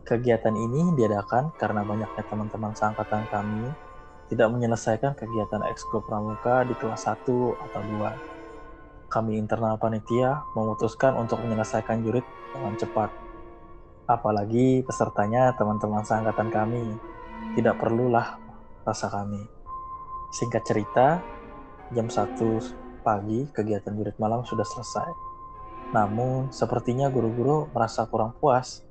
Kegiatan 0.03 0.55
ini 0.55 0.95
diadakan 0.95 1.55
karena 1.55 1.83
banyaknya 1.83 2.23
teman-teman 2.27 2.75
seangkatan 2.75 3.27
kami 3.31 3.71
tidak 4.31 4.47
menyelesaikan 4.51 5.15
kegiatan 5.15 5.63
Ekskul 5.67 6.03
Pramuka 6.03 6.63
di 6.63 6.75
kelas 6.75 7.07
1 7.07 7.27
atau 7.55 7.81
2. 7.81 9.09
Kami 9.09 9.41
internal 9.41 9.75
panitia 9.81 10.45
memutuskan 10.53 11.17
untuk 11.17 11.41
menyelesaikan 11.41 12.05
jurit 12.05 12.23
dengan 12.53 12.77
cepat. 12.77 13.09
Apalagi 14.05 14.85
pesertanya 14.85 15.53
teman-teman 15.57 16.05
seangkatan 16.05 16.49
kami. 16.53 16.83
Tidak 17.57 17.75
perlulah 17.81 18.37
rasa 18.85 19.09
kami. 19.09 19.58
Singkat 20.29 20.61
cerita, 20.61 21.25
jam 21.89 22.05
1 22.05 22.37
pagi 23.01 23.49
kegiatan 23.49 23.89
jurit 23.97 24.13
malam 24.21 24.45
sudah 24.45 24.61
selesai. 24.61 25.09
Namun, 25.89 26.53
sepertinya 26.53 27.09
guru-guru 27.09 27.65
merasa 27.73 28.05
kurang 28.05 28.37
puas, 28.37 28.85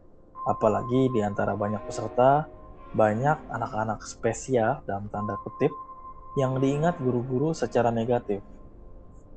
apalagi 0.51 1.07
di 1.15 1.23
antara 1.23 1.55
banyak 1.55 1.87
peserta, 1.87 2.51
banyak 2.91 3.39
anak-anak 3.55 4.03
spesial 4.03 4.83
dalam 4.83 5.07
tanda 5.15 5.39
kutip 5.47 5.71
yang 6.35 6.59
diingat 6.59 6.99
guru-guru 6.99 7.55
secara 7.55 7.95
negatif. 7.95 8.43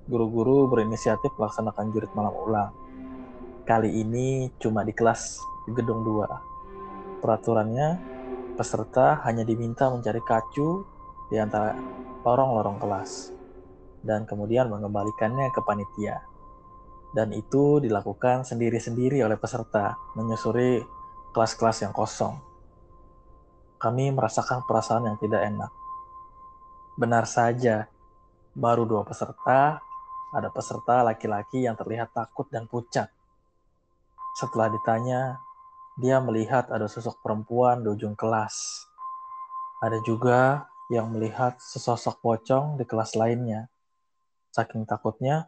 Guru-guru 0.10 0.66
berinisiatif 0.74 1.30
melaksanakan 1.38 1.94
jurit 1.94 2.10
malam 2.18 2.34
ulang. 2.34 2.72
Kali 3.62 4.02
ini 4.02 4.50
cuma 4.58 4.82
di 4.82 4.90
kelas 4.98 5.38
gedung 5.70 6.02
2. 6.02 7.22
Peraturannya, 7.22 7.90
peserta 8.58 9.22
hanya 9.22 9.46
diminta 9.46 9.94
mencari 9.94 10.20
kacu 10.26 10.82
di 11.32 11.40
antara 11.40 11.74
lorong-lorong 12.28 12.78
kelas 12.84 13.32
dan 14.04 14.28
kemudian 14.28 14.68
mengembalikannya 14.68 15.48
ke 15.56 15.64
panitia. 15.64 16.22
Dan 17.12 17.32
itu 17.32 17.80
dilakukan 17.80 18.44
sendiri-sendiri 18.48 19.24
oleh 19.24 19.36
peserta, 19.36 19.96
menyusuri 20.16 20.84
kelas-kelas 21.32 21.88
yang 21.88 21.92
kosong. 21.96 22.40
Kami 23.80 24.12
merasakan 24.16 24.64
perasaan 24.64 25.10
yang 25.10 25.18
tidak 25.20 25.44
enak 25.44 25.72
Benar 27.02 27.24
saja, 27.24 27.88
baru 28.52 28.84
dua 28.84 29.08
peserta, 29.08 29.80
ada 30.36 30.50
peserta 30.52 31.02
laki-laki 31.02 31.64
yang 31.64 31.74
terlihat 31.74 32.12
takut 32.12 32.52
dan 32.52 32.68
pucat. 32.68 33.08
Setelah 34.36 34.70
ditanya, 34.70 35.40
dia 35.96 36.20
melihat 36.20 36.68
ada 36.68 36.86
sosok 36.92 37.24
perempuan 37.24 37.82
di 37.82 37.90
ujung 37.90 38.14
kelas. 38.14 38.86
Ada 39.82 40.04
juga 40.04 40.68
yang 40.92 41.08
melihat 41.08 41.56
sesosok 41.56 42.20
pocong 42.20 42.76
di 42.76 42.84
kelas 42.84 43.16
lainnya. 43.16 43.72
Saking 44.52 44.84
takutnya, 44.84 45.48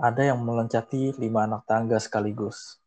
ada 0.00 0.24
yang 0.24 0.40
meloncati 0.40 1.12
lima 1.20 1.44
anak 1.44 1.68
tangga 1.68 2.00
sekaligus. 2.00 2.80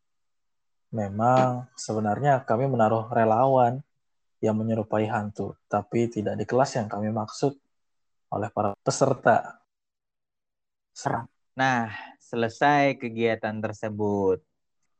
Memang 0.90 1.70
sebenarnya 1.78 2.42
kami 2.42 2.66
menaruh 2.66 3.06
relawan 3.14 3.86
yang 4.42 4.58
menyerupai 4.58 5.06
hantu, 5.06 5.54
tapi 5.70 6.10
tidak 6.10 6.34
di 6.34 6.42
kelas 6.42 6.74
yang 6.74 6.90
kami 6.90 7.14
maksud 7.14 7.54
oleh 8.34 8.50
para 8.50 8.74
peserta. 8.82 9.62
Serang. 10.90 11.30
Nah, 11.54 11.94
selesai 12.18 12.98
kegiatan 12.98 13.62
tersebut. 13.62 14.42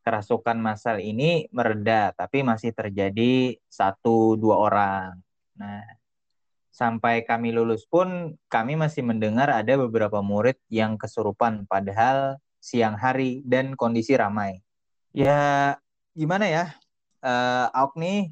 Kerasukan 0.06 0.54
massal 0.54 1.02
ini 1.02 1.50
mereda, 1.50 2.14
tapi 2.14 2.46
masih 2.46 2.70
terjadi 2.70 3.58
satu 3.66 4.38
dua 4.38 4.54
orang. 4.54 5.18
Nah, 5.58 5.82
sampai 6.76 7.24
kami 7.24 7.56
lulus 7.56 7.88
pun 7.88 8.36
kami 8.52 8.76
masih 8.76 9.00
mendengar 9.00 9.48
ada 9.48 9.80
beberapa 9.80 10.20
murid 10.20 10.60
yang 10.68 11.00
kesurupan 11.00 11.64
padahal 11.64 12.36
siang 12.60 13.00
hari 13.00 13.40
dan 13.48 13.72
kondisi 13.80 14.12
ramai. 14.12 14.60
Ya, 15.16 15.80
gimana 16.12 16.44
ya? 16.44 16.64
Uh, 17.24 17.72
Auk 17.72 17.96
nih 17.96 18.28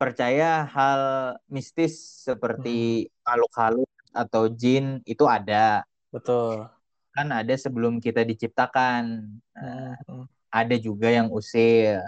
percaya 0.00 0.64
hal 0.64 1.00
mistis 1.52 2.24
seperti 2.24 3.04
hmm. 3.04 3.12
makhluk 3.28 3.52
halus 3.60 3.92
atau 4.16 4.48
jin 4.48 5.04
itu 5.04 5.28
ada. 5.28 5.84
Betul. 6.08 6.72
Kan 7.12 7.28
ada 7.28 7.52
sebelum 7.60 8.00
kita 8.00 8.24
diciptakan. 8.24 9.36
hmm. 9.52 10.24
Ada 10.48 10.80
juga 10.80 11.12
yang 11.12 11.28
usil. 11.28 12.00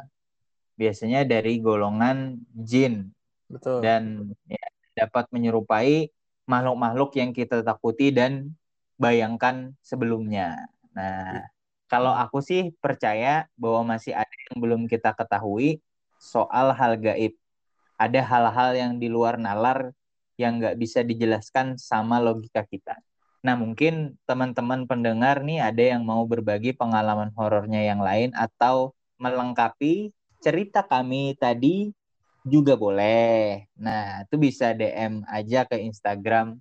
Biasanya 0.81 1.29
dari 1.29 1.61
golongan 1.61 2.41
jin. 2.57 3.13
Betul. 3.53 3.85
Dan 3.85 4.33
ya, 4.49 4.65
dapat 4.99 5.31
menyerupai 5.31 6.11
makhluk-makhluk 6.51 7.11
yang 7.21 7.31
kita 7.31 7.63
takuti 7.63 8.11
dan 8.11 8.59
bayangkan 8.99 9.77
sebelumnya. 9.85 10.67
Nah, 10.97 11.47
kalau 11.87 12.11
aku 12.13 12.43
sih 12.43 12.75
percaya 12.83 13.47
bahwa 13.55 13.95
masih 13.95 14.13
ada 14.13 14.37
yang 14.51 14.57
belum 14.59 14.83
kita 14.91 15.15
ketahui 15.15 15.79
soal 16.19 16.75
hal 16.75 16.99
gaib. 16.99 17.39
Ada 17.99 18.21
hal-hal 18.23 18.71
yang 18.75 18.93
di 18.99 19.07
luar 19.07 19.39
nalar 19.39 19.95
yang 20.39 20.59
nggak 20.59 20.79
bisa 20.79 21.03
dijelaskan 21.03 21.79
sama 21.79 22.19
logika 22.23 22.63
kita. 22.67 22.99
Nah, 23.43 23.55
mungkin 23.55 24.19
teman-teman 24.27 24.87
pendengar 24.91 25.47
nih 25.47 25.63
ada 25.63 25.83
yang 25.95 26.03
mau 26.03 26.27
berbagi 26.27 26.75
pengalaman 26.75 27.31
horornya 27.39 27.87
yang 27.87 28.03
lain 28.03 28.35
atau 28.35 28.95
melengkapi 29.19 30.11
cerita 30.43 30.87
kami 30.87 31.35
tadi 31.39 31.91
juga 32.47 32.79
boleh. 32.79 33.67
Nah, 33.79 34.27
itu 34.27 34.37
bisa 34.39 34.71
DM 34.75 35.27
aja 35.27 35.67
ke 35.67 35.79
Instagram 35.83 36.59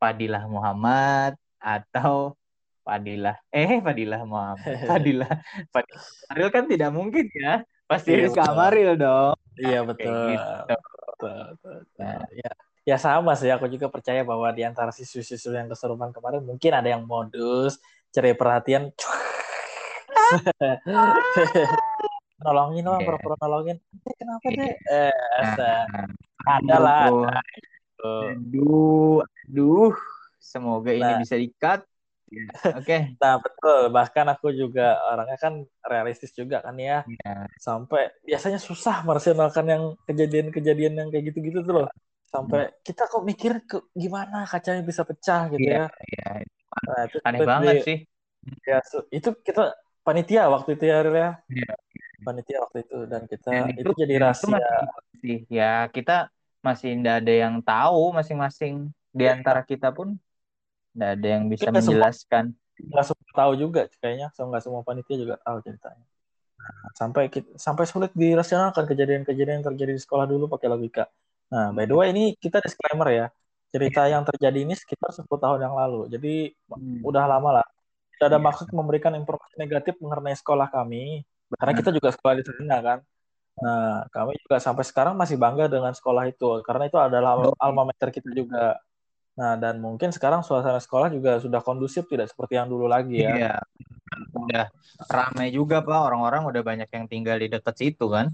Fadilah 0.00 0.46
Muhammad 0.50 1.38
atau 1.62 2.34
Fadilah 2.82 3.38
eh 3.54 3.78
Fadilah 3.78 4.26
Muhammad. 4.26 4.82
Fadilah 4.90 5.32
Fadilah 5.70 6.50
kan 6.50 6.66
tidak 6.66 6.90
mungkin 6.90 7.30
ya. 7.30 7.62
Pasti 7.86 8.16
iya, 8.16 8.26
Rizka 8.26 8.50
Amaril 8.50 8.98
dong. 8.98 9.36
Iya 9.58 9.84
betul. 9.84 10.34
Gitu. 10.34 10.52
betul, 11.20 11.44
betul. 11.60 11.78
Nah, 12.00 12.24
ya 12.34 12.50
ya 12.82 12.98
sama 12.98 13.38
sih 13.38 13.46
aku 13.46 13.70
juga 13.70 13.86
percaya 13.86 14.26
bahwa 14.26 14.50
di 14.50 14.66
antara 14.66 14.90
siswa-siswa 14.90 15.54
yang 15.54 15.70
keserupan 15.70 16.10
kemarin 16.10 16.42
mungkin 16.42 16.74
ada 16.74 16.90
yang 16.90 17.06
modus 17.06 17.78
cari 18.10 18.34
perhatian 18.34 18.90
nolongin 22.42 22.82
dong 22.84 22.98
yeah. 23.00 23.06
pura-pura 23.06 23.36
nolongin 23.40 23.78
eh, 23.78 24.14
kenapa 24.18 24.46
deh 24.50 24.72
eh 24.74 25.12
nah, 25.58 26.06
ada 26.46 26.76
lah 26.76 27.04
aduh 28.02 29.22
aduh 29.46 29.94
semoga 30.42 30.90
nah. 30.92 30.98
ini 30.98 31.12
bisa 31.22 31.34
dikat 31.38 31.80
yeah. 32.28 32.50
oke 32.78 32.84
okay. 32.84 33.14
nah 33.22 33.38
betul 33.38 33.80
bahkan 33.94 34.26
aku 34.28 34.50
juga 34.50 34.98
orangnya 35.08 35.38
kan 35.38 35.54
realistis 35.86 36.34
juga 36.34 36.60
kan 36.60 36.74
ya 36.76 37.06
yeah. 37.06 37.46
sampai 37.56 38.10
biasanya 38.26 38.58
susah 38.58 39.06
merasionalkan 39.06 39.66
yang 39.70 39.82
kejadian-kejadian 40.04 40.98
yang 40.98 41.08
kayak 41.08 41.30
gitu-gitu 41.30 41.62
tuh 41.62 41.86
loh 41.86 41.88
sampai 42.32 42.62
hmm. 42.64 42.74
kita 42.80 43.02
kok 43.12 43.24
mikir 43.28 43.52
ke, 43.68 43.76
gimana 43.92 44.48
kacanya 44.48 44.80
bisa 44.80 45.04
pecah 45.04 45.52
gitu 45.52 45.68
yeah, 45.68 45.92
ya. 45.92 46.40
Yeah. 46.40 46.48
Nah, 46.88 47.00
itu 47.04 47.16
Aneh 47.28 47.40
banget 47.44 47.74
di, 47.76 47.82
sih. 47.84 47.98
Ya, 48.64 48.80
itu 49.12 49.28
kita 49.44 49.76
panitia 50.00 50.48
waktu 50.48 50.80
itu 50.80 50.84
ya, 50.88 51.04
ya. 51.04 51.30
Yeah. 51.52 51.76
Panitia 52.22 52.58
waktu 52.62 52.78
itu 52.86 52.98
dan 53.10 53.22
kita 53.26 53.48
dan 53.50 53.66
itu, 53.74 53.90
itu 53.90 53.90
jadi 54.06 54.14
rahasia. 54.22 54.58
Masih, 55.12 55.38
ya 55.50 55.86
kita 55.90 56.30
masih 56.62 56.94
tidak 56.94 57.16
ada 57.26 57.34
yang 57.34 57.54
tahu 57.60 58.02
masing-masing 58.14 58.90
di 59.10 59.24
iya. 59.26 59.34
antara 59.36 59.66
kita 59.66 59.90
pun 59.90 60.16
tidak 60.94 61.10
ada 61.18 61.26
yang 61.26 61.44
bisa 61.50 61.68
kita 61.68 61.78
menjelaskan. 61.82 62.44
Nggak 62.78 63.04
semua 63.10 63.32
tahu 63.34 63.52
juga 63.58 63.82
kayaknya, 64.00 64.28
so, 64.32 64.46
nggak 64.48 64.62
semua 64.62 64.80
panitia 64.86 65.16
juga 65.18 65.34
tahu 65.42 65.58
ceritanya. 65.62 66.06
Nah, 66.62 66.94
sampai 66.94 67.26
sampai 67.58 67.84
sulit 67.90 68.14
dirasionalkan 68.14 68.86
kejadian-kejadian 68.86 69.60
yang 69.60 69.66
terjadi 69.66 69.92
di 69.98 70.02
sekolah 70.02 70.30
dulu 70.30 70.46
pakai 70.46 70.70
logika 70.70 71.10
Nah, 71.52 71.68
by 71.76 71.84
the 71.84 71.92
way 71.92 72.08
ini 72.16 72.32
kita 72.40 72.64
disclaimer 72.64 73.12
ya. 73.12 73.26
Cerita 73.68 74.08
yang 74.08 74.24
terjadi 74.24 74.64
ini 74.64 74.72
sekitar 74.72 75.12
10 75.12 75.28
tahun 75.28 75.60
yang 75.60 75.76
lalu. 75.76 76.08
Jadi 76.08 76.48
hmm. 76.48 77.04
udah 77.04 77.24
lama 77.28 77.60
lah. 77.60 77.66
Tidak 78.16 78.28
ada 78.28 78.40
ya. 78.40 78.44
maksud 78.44 78.72
memberikan 78.72 79.12
informasi 79.12 79.60
negatif 79.60 80.00
mengenai 80.00 80.32
sekolah 80.32 80.72
kami. 80.72 81.24
Karena 81.58 81.72
kita 81.76 81.90
juga 81.92 82.08
sekolah 82.12 82.34
di 82.38 82.44
sana 82.44 82.78
kan. 82.80 82.98
Nah, 83.60 84.08
kami 84.08 84.32
juga 84.40 84.56
sampai 84.56 84.84
sekarang 84.86 85.14
masih 85.14 85.36
bangga 85.36 85.68
dengan 85.68 85.92
sekolah 85.92 86.24
itu. 86.30 86.64
Karena 86.64 86.88
itu 86.88 86.96
adalah 86.96 87.36
alma 87.60 87.82
mater 87.88 88.08
kita 88.08 88.32
juga. 88.32 88.80
Nah, 89.32 89.56
dan 89.56 89.80
mungkin 89.80 90.12
sekarang 90.12 90.44
suasana 90.44 90.80
sekolah 90.80 91.08
juga 91.12 91.40
sudah 91.40 91.60
kondusif, 91.64 92.04
tidak 92.08 92.32
seperti 92.32 92.56
yang 92.56 92.68
dulu 92.68 92.88
lagi 92.88 93.24
ya. 93.24 93.32
Iya. 93.32 93.54
Udah 94.36 94.66
ramai 95.08 95.52
juga, 95.52 95.80
Pak. 95.80 96.00
Orang-orang 96.12 96.42
udah 96.48 96.62
banyak 96.64 96.88
yang 96.92 97.04
tinggal 97.08 97.36
di 97.40 97.48
dekat 97.48 97.74
situ 97.76 98.08
kan. 98.08 98.32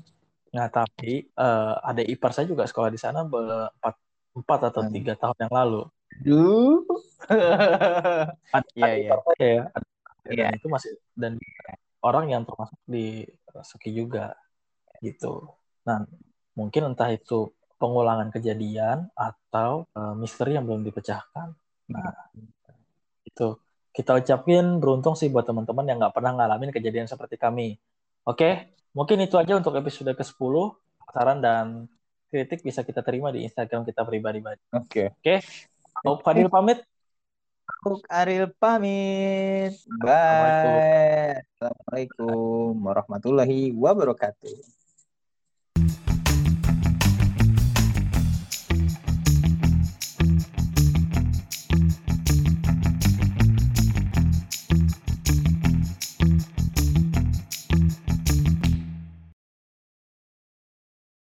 Nah, 0.54 0.66
tapi 0.72 1.28
uh, 1.36 1.76
ada 1.84 2.02
ipar 2.02 2.32
saya 2.32 2.48
juga 2.48 2.64
sekolah 2.64 2.90
di 2.90 2.98
sana 2.98 3.22
empat 3.22 3.94
empat 4.38 4.60
atau 4.70 4.80
hmm. 4.86 4.92
tiga 4.94 5.14
tahun 5.18 5.36
yang 5.46 5.52
lalu. 5.52 5.82
Duh. 6.24 6.82
iya, 8.78 8.90
iya. 8.96 9.12
ya. 9.38 9.62
Ada, 10.28 10.56
itu 10.56 10.66
masih 10.68 10.92
dan 11.14 11.38
orang 12.04 12.30
yang 12.30 12.42
termasuk 12.46 12.78
di 12.86 13.26
Rasuki 13.50 13.90
juga 13.94 14.34
gitu. 15.02 15.54
Nah, 15.86 16.04
mungkin 16.54 16.94
entah 16.94 17.10
itu 17.10 17.54
pengulangan 17.78 18.34
kejadian 18.34 19.10
atau 19.14 19.86
uh, 19.94 20.14
misteri 20.18 20.58
yang 20.58 20.66
belum 20.66 20.82
dipecahkan. 20.82 21.54
Nah, 21.94 22.12
itu 23.22 23.58
kita 23.94 24.18
ucapin 24.18 24.82
beruntung 24.82 25.14
sih 25.18 25.30
buat 25.30 25.46
teman-teman 25.46 25.86
yang 25.86 25.98
nggak 26.02 26.14
pernah 26.14 26.34
ngalamin 26.34 26.74
kejadian 26.74 27.06
seperti 27.06 27.38
kami. 27.38 27.78
Oke, 28.26 28.78
Mungkin 28.98 29.22
itu 29.22 29.38
aja 29.38 29.54
untuk 29.54 29.78
episode 29.78 30.10
ke-10. 30.10 30.54
Saran 31.14 31.38
dan 31.38 31.86
kritik 32.28 32.66
bisa 32.66 32.84
kita 32.84 33.00
terima 33.06 33.30
di 33.30 33.46
Instagram 33.46 33.86
kita 33.86 34.02
pribadi. 34.02 34.42
Oke. 34.42 34.58
Okay. 34.74 35.06
Oke. 35.14 35.34
Okay. 36.02 36.18
Fadil 36.26 36.50
pamit. 36.50 36.82
Aku 37.68 38.00
Aril 38.08 38.48
pamit. 38.56 39.76
Bye. 40.00 41.44
Assalamualaikum 41.52 42.72
warahmatullahi 42.80 43.76
wabarakatuh. 43.76 44.87